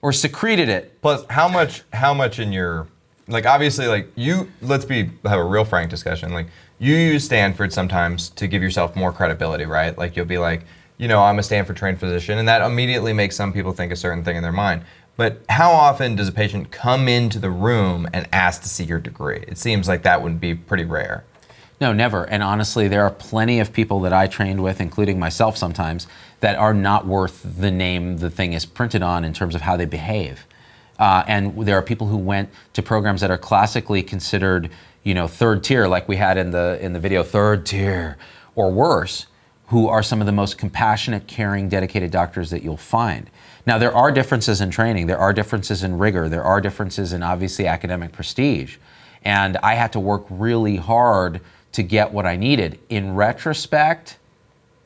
or 0.01 0.13
secreted 0.13 0.69
it. 0.69 1.01
Plus, 1.01 1.25
how 1.29 1.47
much? 1.47 1.83
How 1.93 2.13
much 2.13 2.39
in 2.39 2.51
your 2.51 2.87
like? 3.27 3.45
Obviously, 3.45 3.87
like 3.87 4.11
you. 4.15 4.49
Let's 4.61 4.85
be 4.85 5.09
have 5.25 5.39
a 5.39 5.43
real 5.43 5.65
frank 5.65 5.89
discussion. 5.89 6.33
Like 6.33 6.47
you 6.79 6.95
use 6.95 7.25
Stanford 7.25 7.73
sometimes 7.73 8.29
to 8.29 8.47
give 8.47 8.61
yourself 8.61 8.95
more 8.95 9.11
credibility, 9.11 9.65
right? 9.65 9.97
Like 9.97 10.15
you'll 10.15 10.25
be 10.25 10.37
like, 10.37 10.63
you 10.97 11.07
know, 11.07 11.21
I'm 11.21 11.39
a 11.39 11.43
Stanford 11.43 11.77
trained 11.77 11.99
physician, 11.99 12.37
and 12.37 12.47
that 12.47 12.61
immediately 12.61 13.13
makes 13.13 13.35
some 13.35 13.53
people 13.53 13.73
think 13.73 13.91
a 13.91 13.95
certain 13.95 14.23
thing 14.23 14.37
in 14.37 14.43
their 14.43 14.51
mind. 14.51 14.83
But 15.17 15.41
how 15.49 15.71
often 15.71 16.15
does 16.15 16.29
a 16.29 16.31
patient 16.31 16.71
come 16.71 17.09
into 17.09 17.39
the 17.39 17.49
room 17.49 18.07
and 18.13 18.29
ask 18.31 18.61
to 18.61 18.69
see 18.69 18.85
your 18.85 18.99
degree? 18.99 19.43
It 19.49 19.57
seems 19.57 19.85
like 19.85 20.03
that 20.03 20.23
would 20.23 20.39
be 20.39 20.55
pretty 20.55 20.85
rare. 20.85 21.25
No, 21.81 21.93
never. 21.93 22.25
And 22.25 22.43
honestly, 22.43 22.87
there 22.89 23.03
are 23.03 23.11
plenty 23.11 23.59
of 23.59 23.71
people 23.71 24.01
that 24.01 24.11
I 24.11 24.27
trained 24.27 24.61
with, 24.61 24.81
including 24.81 25.17
myself 25.17 25.55
sometimes, 25.55 26.07
that 26.41 26.57
are 26.57 26.73
not 26.73 27.07
worth 27.07 27.41
the 27.43 27.71
name 27.71 28.17
the 28.17 28.29
thing 28.29 28.53
is 28.53 28.65
printed 28.65 29.01
on 29.01 29.23
in 29.23 29.33
terms 29.33 29.55
of 29.55 29.61
how 29.61 29.77
they 29.77 29.85
behave. 29.85 30.45
Uh, 30.97 31.23
and 31.27 31.65
there 31.65 31.77
are 31.77 31.81
people 31.81 32.07
who 32.07 32.17
went 32.17 32.49
to 32.73 32.83
programs 32.83 33.21
that 33.21 33.31
are 33.31 33.37
classically 33.37 34.03
considered, 34.03 34.69
you 35.03 35.13
know, 35.13 35.27
third 35.27 35.63
tier, 35.63 35.87
like 35.87 36.09
we 36.09 36.17
had 36.17 36.37
in 36.37 36.51
the 36.51 36.77
in 36.81 36.91
the 36.91 36.99
video, 36.99 37.23
third 37.23 37.65
tier 37.65 38.17
or 38.55 38.69
worse, 38.69 39.27
who 39.67 39.87
are 39.87 40.03
some 40.03 40.19
of 40.19 40.25
the 40.25 40.33
most 40.33 40.57
compassionate, 40.57 41.27
caring, 41.27 41.69
dedicated 41.69 42.11
doctors 42.11 42.49
that 42.49 42.61
you'll 42.61 42.75
find. 42.75 43.29
Now, 43.65 43.77
there 43.77 43.95
are 43.95 44.11
differences 44.11 44.59
in 44.59 44.71
training, 44.71 45.07
there 45.07 45.19
are 45.19 45.31
differences 45.31 45.83
in 45.83 45.97
rigor, 45.97 46.27
there 46.27 46.43
are 46.43 46.59
differences 46.59 47.13
in 47.13 47.23
obviously 47.23 47.67
academic 47.67 48.11
prestige. 48.11 48.77
And 49.23 49.57
I 49.57 49.75
had 49.75 49.93
to 49.93 49.99
work 49.99 50.25
really 50.29 50.77
hard 50.77 51.39
to 51.73 51.83
get 51.83 52.11
what 52.11 52.25
I 52.25 52.35
needed. 52.35 52.79
In 52.89 53.15
retrospect, 53.15 54.17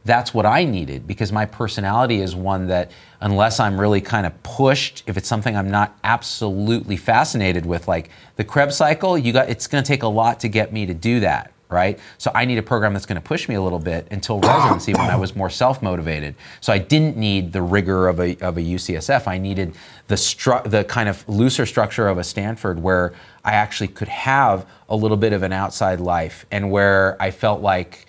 that's 0.05 0.33
what 0.33 0.45
I 0.45 0.65
needed 0.65 1.07
because 1.07 1.31
my 1.31 1.45
personality 1.45 2.19
is 2.19 2.35
one 2.35 2.67
that, 2.67 2.91
unless 3.21 3.59
I'm 3.59 3.79
really 3.79 4.01
kind 4.01 4.25
of 4.25 4.43
pushed, 4.43 5.03
if 5.07 5.15
it's 5.17 5.27
something 5.27 5.55
I'm 5.55 5.71
not 5.71 5.97
absolutely 6.03 6.97
fascinated 6.97 7.65
with, 7.65 7.87
like 7.87 8.09
the 8.35 8.43
Krebs 8.43 8.75
cycle, 8.75 9.17
you 9.17 9.31
got 9.31 9.49
it's 9.49 9.67
going 9.67 9.83
to 9.83 9.87
take 9.87 10.03
a 10.03 10.07
lot 10.07 10.41
to 10.41 10.49
get 10.49 10.73
me 10.73 10.85
to 10.85 10.93
do 10.93 11.21
that, 11.21 11.53
right? 11.69 11.97
So 12.17 12.31
I 12.35 12.43
need 12.43 12.57
a 12.57 12.63
program 12.63 12.91
that's 12.93 13.05
going 13.05 13.21
to 13.21 13.25
push 13.25 13.47
me 13.47 13.55
a 13.55 13.61
little 13.61 13.79
bit 13.79 14.07
until 14.11 14.41
residency 14.41 14.93
when 14.93 15.09
I 15.09 15.15
was 15.15 15.37
more 15.37 15.49
self-motivated. 15.49 16.35
So 16.59 16.73
I 16.73 16.79
didn't 16.79 17.15
need 17.15 17.53
the 17.53 17.61
rigor 17.61 18.09
of 18.09 18.19
a 18.19 18.37
of 18.39 18.57
a 18.57 18.61
UCSF. 18.61 19.25
I 19.25 19.37
needed 19.37 19.73
the 20.09 20.15
stru- 20.15 20.69
the 20.69 20.83
kind 20.83 21.07
of 21.07 21.27
looser 21.29 21.65
structure 21.65 22.09
of 22.09 22.17
a 22.17 22.25
Stanford 22.25 22.83
where 22.83 23.13
I 23.43 23.53
actually 23.53 23.89
could 23.89 24.07
have 24.07 24.65
a 24.87 24.95
little 24.95 25.17
bit 25.17 25.33
of 25.33 25.43
an 25.43 25.51
outside 25.51 25.99
life 25.99 26.45
and 26.51 26.71
where 26.71 27.21
I 27.21 27.31
felt 27.31 27.61
like 27.61 28.05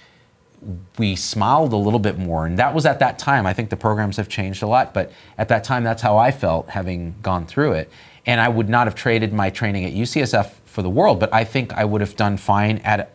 we 0.99 1.17
smiled 1.17 1.73
a 1.73 1.77
little 1.77 1.99
bit 1.99 2.19
more. 2.19 2.47
And 2.47 2.59
that 2.59 2.75
was 2.75 2.87
at 2.87 2.99
that 3.01 3.19
time. 3.19 3.47
I 3.47 3.53
think 3.53 3.71
the 3.71 3.77
programs 3.77 4.17
have 4.17 4.29
changed 4.29 4.63
a 4.63 4.67
lot, 4.67 4.95
but 4.95 5.13
at 5.37 5.49
that 5.49 5.65
time, 5.65 5.85
that's 5.85 6.03
how 6.03 6.17
I 6.17 6.31
felt 6.31 6.69
having 6.71 7.15
gone 7.23 7.47
through 7.47 7.73
it. 7.73 7.91
And 8.27 8.41
I 8.41 8.49
would 8.49 8.69
not 8.69 8.87
have 8.87 8.95
traded 8.95 9.33
my 9.33 9.51
training 9.51 9.85
at 9.85 9.93
UCSF 9.93 10.53
for 10.65 10.83
the 10.83 10.91
world, 10.91 11.21
but 11.21 11.33
I 11.35 11.45
think 11.45 11.73
I 11.75 11.85
would 11.85 12.01
have 12.01 12.17
done 12.17 12.37
fine 12.37 12.79
at 12.79 13.11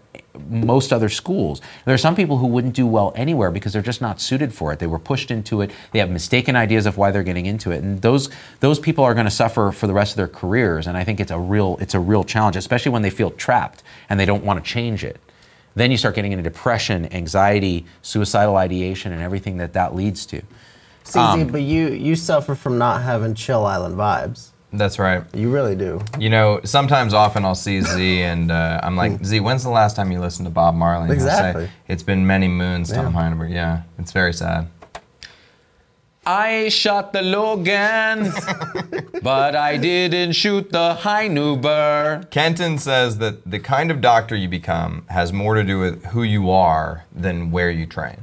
most 0.50 0.94
other 0.94 1.10
schools. 1.10 1.62
There 1.86 1.94
are 1.94 2.00
some 2.00 2.16
people 2.16 2.38
who 2.38 2.48
wouldn't 2.48 2.76
do 2.76 2.86
well 2.86 3.12
anywhere 3.16 3.52
because 3.52 3.74
they're 3.74 3.82
just 3.82 4.02
not 4.02 4.22
suited 4.22 4.54
for 4.54 4.72
it. 4.72 4.80
They 4.80 4.88
were 4.88 5.00
pushed 5.00 5.32
into 5.32 5.62
it. 5.62 5.72
They 5.92 6.00
have 6.00 6.10
mistaken 6.10 6.56
ideas 6.56 6.86
of 6.86 6.98
why 6.98 7.12
they're 7.12 7.24
getting 7.24 7.46
into 7.46 7.72
it, 7.72 7.84
and 7.84 8.02
those 8.02 8.30
those 8.60 8.80
people 8.80 9.04
are 9.04 9.14
going 9.14 9.26
to 9.26 9.32
suffer 9.32 9.72
for 9.72 9.88
the 9.88 9.94
rest 9.94 10.14
of 10.14 10.18
their 10.18 10.28
careers. 10.28 10.88
And 10.88 10.98
I 10.98 11.04
think 11.04 11.20
it's 11.20 11.32
a 11.32 11.40
real 11.40 11.78
it's 11.82 11.94
a 11.94 12.00
real 12.00 12.24
challenge, 12.24 12.56
especially 12.56 12.92
when 12.92 13.02
they 13.02 13.10
feel 13.10 13.32
trapped 13.32 13.84
and 14.10 14.20
they 14.20 14.26
don't 14.26 14.44
want 14.44 14.64
to 14.64 14.70
change 14.70 15.04
it. 15.04 15.20
Then 15.76 15.92
you 15.92 15.98
start 15.98 16.16
getting 16.16 16.32
into 16.32 16.44
depression, 16.44 17.12
anxiety, 17.14 17.86
suicidal 18.02 18.58
ideation, 18.58 19.12
and 19.12 19.22
everything 19.22 19.58
that 19.58 19.74
that 19.74 19.96
leads 19.96 20.26
to. 20.28 20.42
CZ, 21.06 21.16
um, 21.16 21.48
but 21.48 21.62
you 21.62 21.90
you 21.90 22.16
suffer 22.16 22.56
from 22.56 22.78
not 22.78 23.02
having 23.02 23.34
chill 23.34 23.66
island 23.66 23.96
vibes. 23.96 24.50
That's 24.72 25.00
right. 25.00 25.24
You 25.34 25.50
really 25.52 25.76
do. 25.76 26.00
You 26.20 26.30
know, 26.30 26.62
sometimes 26.64 27.14
often 27.14 27.44
I'll 27.44 27.56
see 27.56 27.82
Z 27.82 28.22
and 28.22 28.52
uh, 28.52 28.80
I'm 28.84 28.96
like, 28.96 29.24
Z, 29.26 29.40
when's 29.40 29.64
the 29.64 29.70
last 29.72 29.96
time 29.96 30.12
you 30.12 30.20
listened 30.20 30.46
to 30.46 30.52
Bob 30.52 30.76
Marley? 30.76 31.10
And 31.10 31.20
he'll 31.20 31.28
say, 31.30 31.34
Exactly. 31.50 31.70
it's 31.88 32.04
been 32.04 32.28
many 32.28 32.48
moons, 32.48 32.92
Tom 32.92 33.14
Heineberg. 33.14 33.52
Yeah, 33.52 33.82
it's 33.98 34.12
very 34.12 34.34
sad. 34.34 34.68
I 36.26 36.70
shot 36.70 37.12
the 37.14 37.24
Logan, 37.24 38.32
but 39.24 39.56
I 39.56 39.78
didn't 39.78 40.34
shoot 40.34 40.72
the 40.72 40.96
Heinuber. 41.02 42.30
Kenton 42.30 42.78
says 42.78 43.18
that 43.18 43.50
the 43.50 43.60
kind 43.60 43.90
of 43.90 44.02
doctor 44.02 44.36
you 44.36 44.48
become 44.48 45.06
has 45.10 45.34
more 45.34 45.56
to 45.56 45.64
do 45.64 45.80
with 45.80 46.06
who 46.08 46.22
you 46.22 46.52
are 46.52 47.06
than 47.12 47.50
where 47.50 47.72
you 47.72 47.88
train. 47.88 48.18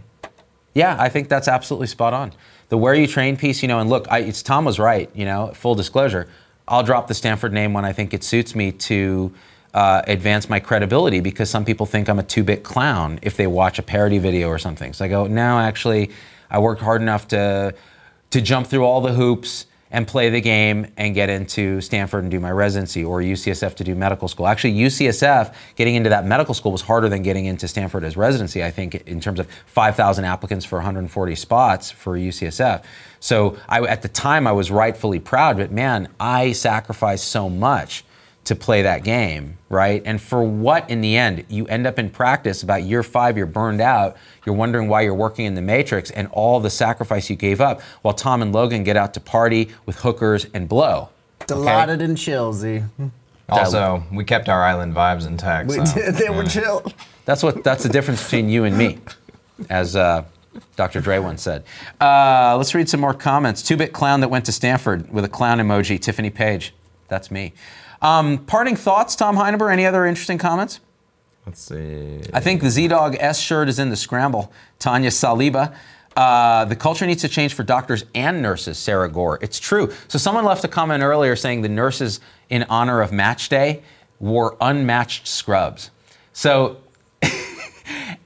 Yeah, 0.74 0.96
I 1.00 1.08
think 1.08 1.28
that's 1.28 1.48
absolutely 1.48 1.88
spot 1.88 2.14
on. 2.14 2.32
The 2.68 2.76
where 2.76 2.94
you 2.94 3.06
train 3.06 3.36
piece, 3.36 3.62
you 3.62 3.68
know, 3.68 3.78
and 3.78 3.88
look, 3.88 4.06
I, 4.10 4.20
it's 4.20 4.42
Tom 4.42 4.64
was 4.64 4.78
right. 4.78 5.10
You 5.14 5.24
know, 5.24 5.52
full 5.54 5.74
disclosure, 5.74 6.28
I'll 6.66 6.82
drop 6.82 7.06
the 7.06 7.14
Stanford 7.14 7.52
name 7.52 7.72
when 7.72 7.84
I 7.84 7.92
think 7.92 8.12
it 8.12 8.24
suits 8.24 8.54
me 8.54 8.72
to 8.72 9.32
uh, 9.72 10.02
advance 10.06 10.48
my 10.48 10.58
credibility 10.58 11.20
because 11.20 11.48
some 11.48 11.64
people 11.64 11.86
think 11.86 12.08
I'm 12.08 12.18
a 12.18 12.24
two-bit 12.24 12.64
clown 12.64 13.18
if 13.22 13.36
they 13.36 13.46
watch 13.46 13.78
a 13.78 13.82
parody 13.82 14.18
video 14.18 14.48
or 14.48 14.58
something. 14.58 14.92
So 14.92 15.04
I 15.04 15.08
go, 15.08 15.26
no, 15.26 15.58
actually, 15.58 16.10
I 16.50 16.58
worked 16.58 16.80
hard 16.80 17.02
enough 17.02 17.28
to 17.28 17.74
to 18.30 18.40
jump 18.40 18.66
through 18.66 18.84
all 18.84 19.00
the 19.00 19.12
hoops 19.12 19.66
and 19.90 20.06
play 20.06 20.30
the 20.30 20.40
game 20.40 20.92
and 20.96 21.14
get 21.14 21.30
into 21.30 21.80
Stanford 21.80 22.24
and 22.24 22.30
do 22.30 22.40
my 22.40 22.50
residency 22.50 23.04
or 23.04 23.20
UCSF 23.20 23.74
to 23.76 23.84
do 23.84 23.94
medical 23.94 24.28
school. 24.28 24.46
Actually, 24.46 24.74
UCSF, 24.74 25.54
getting 25.76 25.94
into 25.94 26.10
that 26.10 26.26
medical 26.26 26.54
school 26.54 26.72
was 26.72 26.82
harder 26.82 27.08
than 27.08 27.22
getting 27.22 27.46
into 27.46 27.68
Stanford 27.68 28.04
as 28.04 28.16
residency, 28.16 28.64
I 28.64 28.70
think, 28.70 28.94
in 29.06 29.20
terms 29.20 29.38
of 29.38 29.48
5,000 29.66 30.24
applicants 30.24 30.64
for 30.64 30.76
140 30.76 31.34
spots 31.34 31.90
for 31.90 32.16
UCSF. 32.16 32.82
So 33.20 33.56
I, 33.68 33.82
at 33.82 34.02
the 34.02 34.08
time, 34.08 34.46
I 34.46 34.52
was 34.52 34.70
rightfully 34.70 35.20
proud, 35.20 35.56
but 35.56 35.70
man, 35.70 36.08
I 36.18 36.52
sacrificed 36.52 37.28
so 37.28 37.48
much 37.48 38.04
to 38.46 38.54
play 38.54 38.82
that 38.82 39.02
game, 39.02 39.58
right? 39.68 40.02
And 40.04 40.20
for 40.20 40.42
what 40.42 40.88
in 40.88 41.00
the 41.00 41.16
end? 41.16 41.44
You 41.48 41.66
end 41.66 41.86
up 41.86 41.98
in 41.98 42.10
practice 42.10 42.62
about 42.62 42.84
year 42.84 43.02
five, 43.02 43.36
you're 43.36 43.46
burned 43.46 43.80
out, 43.80 44.16
you're 44.44 44.54
wondering 44.54 44.88
why 44.88 45.02
you're 45.02 45.14
working 45.14 45.46
in 45.46 45.54
the 45.54 45.62
matrix 45.62 46.10
and 46.10 46.28
all 46.28 46.60
the 46.60 46.70
sacrifice 46.70 47.28
you 47.28 47.36
gave 47.36 47.60
up 47.60 47.80
while 48.02 48.14
Tom 48.14 48.42
and 48.42 48.52
Logan 48.52 48.84
get 48.84 48.96
out 48.96 49.14
to 49.14 49.20
party 49.20 49.70
with 49.84 49.96
hookers 49.96 50.46
and 50.54 50.68
blow. 50.68 51.08
Delighted 51.46 52.00
and 52.00 52.16
chill, 52.16 52.52
Z. 52.52 52.84
Also, 53.48 54.02
we 54.12 54.24
kept 54.24 54.48
our 54.48 54.62
island 54.62 54.94
vibes 54.94 55.26
intact. 55.26 55.68
We 55.68 55.84
so, 55.84 55.94
did, 55.94 56.14
they 56.14 56.30
were 56.30 56.44
chill. 56.44 56.84
That's 57.24 57.42
what 57.42 57.62
that's 57.62 57.82
the 57.82 57.88
difference 57.88 58.22
between 58.22 58.48
you 58.48 58.64
and 58.64 58.76
me, 58.76 58.98
as 59.68 59.94
uh, 59.94 60.24
Dr. 60.76 61.00
Dre 61.00 61.18
once 61.18 61.42
said. 61.42 61.64
Uh, 62.00 62.56
let's 62.56 62.74
read 62.74 62.88
some 62.88 63.00
more 63.00 63.14
comments. 63.14 63.62
Two-bit 63.62 63.92
clown 63.92 64.20
that 64.20 64.28
went 64.28 64.44
to 64.46 64.52
Stanford 64.52 65.12
with 65.12 65.24
a 65.24 65.28
clown 65.28 65.58
emoji. 65.58 66.00
Tiffany 66.00 66.30
Page, 66.30 66.74
that's 67.08 67.30
me. 67.30 67.52
Um, 68.02 68.38
parting 68.38 68.76
thoughts, 68.76 69.16
Tom 69.16 69.36
Heineber. 69.36 69.72
Any 69.72 69.86
other 69.86 70.06
interesting 70.06 70.38
comments? 70.38 70.80
Let's 71.46 71.60
see. 71.60 72.20
I 72.32 72.40
think 72.40 72.60
the 72.60 72.70
Z 72.70 72.88
Dog 72.88 73.16
S 73.18 73.40
shirt 73.40 73.68
is 73.68 73.78
in 73.78 73.90
the 73.90 73.96
scramble. 73.96 74.52
Tanya 74.78 75.10
Saliba. 75.10 75.74
Uh, 76.16 76.64
the 76.64 76.76
culture 76.76 77.06
needs 77.06 77.20
to 77.20 77.28
change 77.28 77.52
for 77.52 77.62
doctors 77.62 78.04
and 78.14 78.40
nurses, 78.40 78.78
Sarah 78.78 79.08
Gore. 79.08 79.38
It's 79.42 79.60
true. 79.60 79.92
So, 80.08 80.18
someone 80.18 80.44
left 80.44 80.64
a 80.64 80.68
comment 80.68 81.02
earlier 81.02 81.36
saying 81.36 81.60
the 81.60 81.68
nurses, 81.68 82.20
in 82.48 82.64
honor 82.70 83.02
of 83.02 83.12
match 83.12 83.50
day, 83.50 83.82
wore 84.18 84.56
unmatched 84.60 85.28
scrubs. 85.28 85.90
So, 86.32 86.78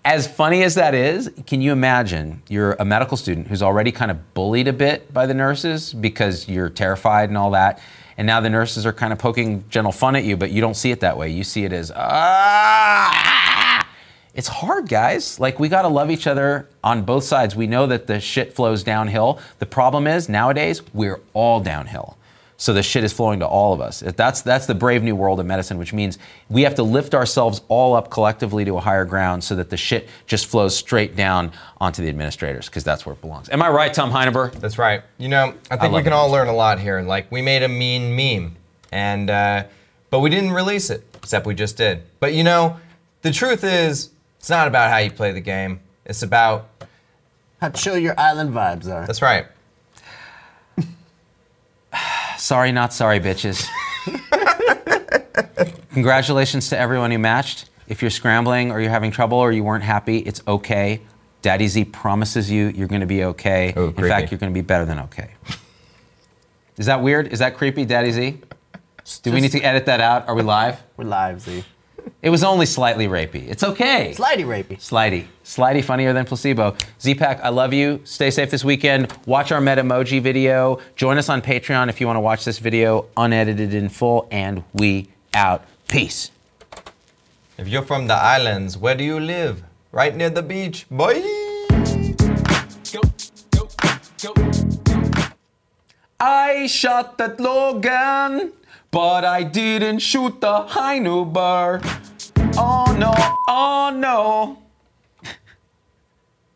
as 0.04 0.26
funny 0.26 0.62
as 0.62 0.74
that 0.76 0.94
is, 0.94 1.30
can 1.46 1.60
you 1.60 1.72
imagine 1.72 2.42
you're 2.48 2.72
a 2.74 2.84
medical 2.84 3.16
student 3.16 3.48
who's 3.48 3.62
already 3.62 3.92
kind 3.92 4.10
of 4.10 4.34
bullied 4.34 4.68
a 4.68 4.72
bit 4.72 5.12
by 5.12 5.26
the 5.26 5.34
nurses 5.34 5.92
because 5.92 6.48
you're 6.48 6.70
terrified 6.70 7.28
and 7.28 7.38
all 7.38 7.50
that, 7.50 7.80
and 8.16 8.26
now 8.26 8.40
the 8.40 8.50
nurses 8.50 8.84
are 8.86 8.92
kind 8.92 9.12
of 9.12 9.18
poking 9.18 9.64
gentle 9.68 9.92
fun 9.92 10.16
at 10.16 10.24
you, 10.24 10.36
but 10.36 10.50
you 10.50 10.60
don't 10.60 10.74
see 10.76 10.90
it 10.90 11.00
that 11.00 11.16
way. 11.16 11.28
You 11.30 11.44
see 11.44 11.64
it 11.64 11.72
as, 11.72 11.92
ah! 11.94 13.86
It's 14.34 14.48
hard, 14.48 14.88
guys. 14.88 15.40
Like, 15.40 15.58
we 15.58 15.68
got 15.68 15.82
to 15.82 15.88
love 15.88 16.10
each 16.10 16.26
other 16.26 16.68
on 16.84 17.02
both 17.02 17.24
sides. 17.24 17.56
We 17.56 17.66
know 17.66 17.86
that 17.88 18.06
the 18.06 18.20
shit 18.20 18.52
flows 18.52 18.84
downhill. 18.84 19.40
The 19.58 19.66
problem 19.66 20.06
is, 20.06 20.28
nowadays, 20.28 20.82
we're 20.94 21.20
all 21.34 21.60
downhill. 21.60 22.16
So 22.60 22.74
the 22.74 22.82
shit 22.82 23.04
is 23.04 23.12
flowing 23.14 23.40
to 23.40 23.46
all 23.46 23.72
of 23.72 23.80
us. 23.80 24.00
That's 24.00 24.42
that's 24.42 24.66
the 24.66 24.74
brave 24.74 25.02
new 25.02 25.16
world 25.16 25.40
of 25.40 25.46
medicine, 25.46 25.78
which 25.78 25.94
means 25.94 26.18
we 26.50 26.60
have 26.62 26.74
to 26.74 26.82
lift 26.82 27.14
ourselves 27.14 27.62
all 27.68 27.94
up 27.94 28.10
collectively 28.10 28.66
to 28.66 28.76
a 28.76 28.80
higher 28.80 29.06
ground, 29.06 29.42
so 29.42 29.54
that 29.56 29.70
the 29.70 29.78
shit 29.78 30.10
just 30.26 30.44
flows 30.44 30.76
straight 30.76 31.16
down 31.16 31.52
onto 31.80 32.02
the 32.02 32.10
administrators, 32.10 32.66
because 32.68 32.84
that's 32.84 33.06
where 33.06 33.14
it 33.14 33.20
belongs. 33.22 33.48
Am 33.48 33.62
I 33.62 33.70
right, 33.70 33.94
Tom 33.94 34.10
Heineber? 34.12 34.52
That's 34.52 34.76
right. 34.76 35.02
You 35.16 35.28
know, 35.30 35.54
I 35.70 35.78
think 35.78 35.94
we 35.94 36.02
can 36.02 36.12
all 36.12 36.28
learn 36.30 36.48
a 36.48 36.52
lot 36.54 36.78
here. 36.78 37.00
Like, 37.00 37.32
we 37.32 37.40
made 37.40 37.62
a 37.62 37.68
mean 37.68 38.14
meme, 38.14 38.54
and 38.92 39.30
uh, 39.30 39.64
but 40.10 40.20
we 40.20 40.28
didn't 40.28 40.50
release 40.52 40.90
it, 40.90 41.02
except 41.14 41.46
we 41.46 41.54
just 41.54 41.78
did. 41.78 42.02
But 42.20 42.34
you 42.34 42.44
know, 42.44 42.78
the 43.22 43.30
truth 43.30 43.64
is, 43.64 44.10
it's 44.38 44.50
not 44.50 44.68
about 44.68 44.90
how 44.90 44.98
you 44.98 45.10
play 45.10 45.32
the 45.32 45.40
game. 45.40 45.80
It's 46.04 46.22
about 46.22 46.68
How 47.62 47.70
chill 47.70 47.96
your 47.96 48.20
island 48.20 48.52
vibes 48.52 48.86
are. 48.86 49.06
that's 49.06 49.22
right. 49.22 49.46
Sorry, 52.40 52.72
not 52.72 52.92
sorry, 52.94 53.20
bitches. 53.20 53.66
Congratulations 55.92 56.70
to 56.70 56.78
everyone 56.78 57.10
who 57.10 57.18
matched. 57.18 57.68
If 57.86 58.00
you're 58.00 58.10
scrambling 58.10 58.70
or 58.70 58.80
you're 58.80 58.90
having 58.90 59.10
trouble 59.10 59.36
or 59.38 59.52
you 59.52 59.62
weren't 59.62 59.84
happy, 59.84 60.18
it's 60.18 60.42
okay. 60.48 61.02
Daddy 61.42 61.68
Z 61.68 61.84
promises 61.86 62.50
you 62.50 62.68
you're 62.68 62.88
going 62.88 63.00
to 63.02 63.06
be 63.06 63.24
okay. 63.24 63.74
Oh, 63.76 63.88
In 63.88 63.92
creepy. 63.92 64.08
fact, 64.08 64.30
you're 64.30 64.38
going 64.38 64.52
to 64.52 64.54
be 64.54 64.62
better 64.62 64.84
than 64.84 65.00
okay. 65.00 65.30
Is 66.78 66.86
that 66.86 67.02
weird? 67.02 67.28
Is 67.28 67.40
that 67.40 67.56
creepy, 67.56 67.84
Daddy 67.84 68.10
Z? 68.12 68.38
Do 69.22 69.32
we 69.32 69.40
need 69.40 69.52
to 69.52 69.60
edit 69.60 69.86
that 69.86 70.00
out? 70.00 70.28
Are 70.28 70.34
we 70.34 70.42
live? 70.42 70.80
We're 70.96 71.04
live, 71.04 71.40
Z. 71.42 71.64
It 72.22 72.30
was 72.30 72.44
only 72.44 72.66
slightly 72.66 73.06
rapey. 73.06 73.48
It's 73.48 73.62
okay. 73.62 74.14
Slidey 74.16 74.44
rapey. 74.44 74.78
Slidey. 74.78 75.24
Slidey 75.44 75.82
funnier 75.82 76.12
than 76.12 76.24
placebo. 76.24 76.76
Z-Pack, 77.00 77.40
I 77.42 77.48
love 77.48 77.72
you. 77.72 78.00
Stay 78.04 78.30
safe 78.30 78.50
this 78.50 78.64
weekend. 78.64 79.12
Watch 79.26 79.52
our 79.52 79.60
Metamoji 79.60 80.20
video. 80.20 80.78
Join 80.96 81.18
us 81.18 81.28
on 81.28 81.40
Patreon 81.42 81.88
if 81.88 82.00
you 82.00 82.06
want 82.06 82.16
to 82.16 82.20
watch 82.20 82.44
this 82.44 82.58
video 82.58 83.06
unedited 83.16 83.74
in 83.74 83.88
full. 83.88 84.28
And 84.30 84.64
we 84.72 85.08
out. 85.34 85.64
Peace. 85.88 86.30
If 87.58 87.68
you're 87.68 87.82
from 87.82 88.06
the 88.06 88.14
islands, 88.14 88.78
where 88.78 88.94
do 88.94 89.04
you 89.04 89.18
live? 89.20 89.62
Right 89.92 90.14
near 90.14 90.30
the 90.30 90.42
beach. 90.42 90.86
Bye. 90.90 91.20
Go, 92.92 93.00
go, 93.50 93.68
go, 94.22 94.32
go. 94.32 94.34
I 96.22 96.66
shot 96.66 97.16
that 97.16 97.40
Logan, 97.40 98.52
but 98.90 99.24
I 99.24 99.42
didn't 99.42 100.00
shoot 100.00 100.40
the 100.40 100.66
Heinuber. 100.68 101.80
Oh 102.56 102.96
no, 102.98 103.12
oh 103.48 103.92
no. 103.94 104.58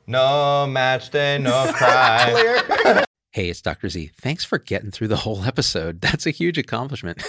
No 0.06 0.66
match 0.66 1.10
day, 1.10 1.38
no 1.38 1.70
cry. 1.72 3.04
Hey, 3.34 3.50
it's 3.50 3.60
Dr. 3.60 3.88
Z. 3.88 4.12
Thanks 4.20 4.44
for 4.44 4.58
getting 4.58 4.92
through 4.92 5.08
the 5.08 5.16
whole 5.16 5.42
episode. 5.42 6.00
That's 6.00 6.24
a 6.24 6.30
huge 6.30 6.56
accomplishment. 6.56 7.20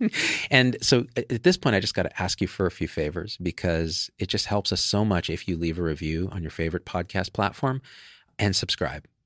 and 0.50 0.76
so 0.82 1.06
at 1.16 1.32
at 1.32 1.44
this 1.44 1.56
point, 1.56 1.74
I 1.74 1.80
just 1.80 1.94
got 1.94 2.02
to 2.02 2.22
ask 2.22 2.42
you 2.42 2.46
for 2.46 2.66
a 2.66 2.70
few 2.70 2.86
favors 2.86 3.38
because 3.38 4.10
it 4.18 4.26
just 4.26 4.44
helps 4.48 4.70
us 4.70 4.82
so 4.82 5.02
much 5.02 5.30
if 5.30 5.48
you 5.48 5.56
leave 5.56 5.78
a 5.78 5.82
review 5.82 6.28
on 6.30 6.42
your 6.42 6.50
favorite 6.50 6.84
podcast 6.84 7.32
platform 7.32 7.80
and 8.38 8.54
subscribe. 8.54 9.06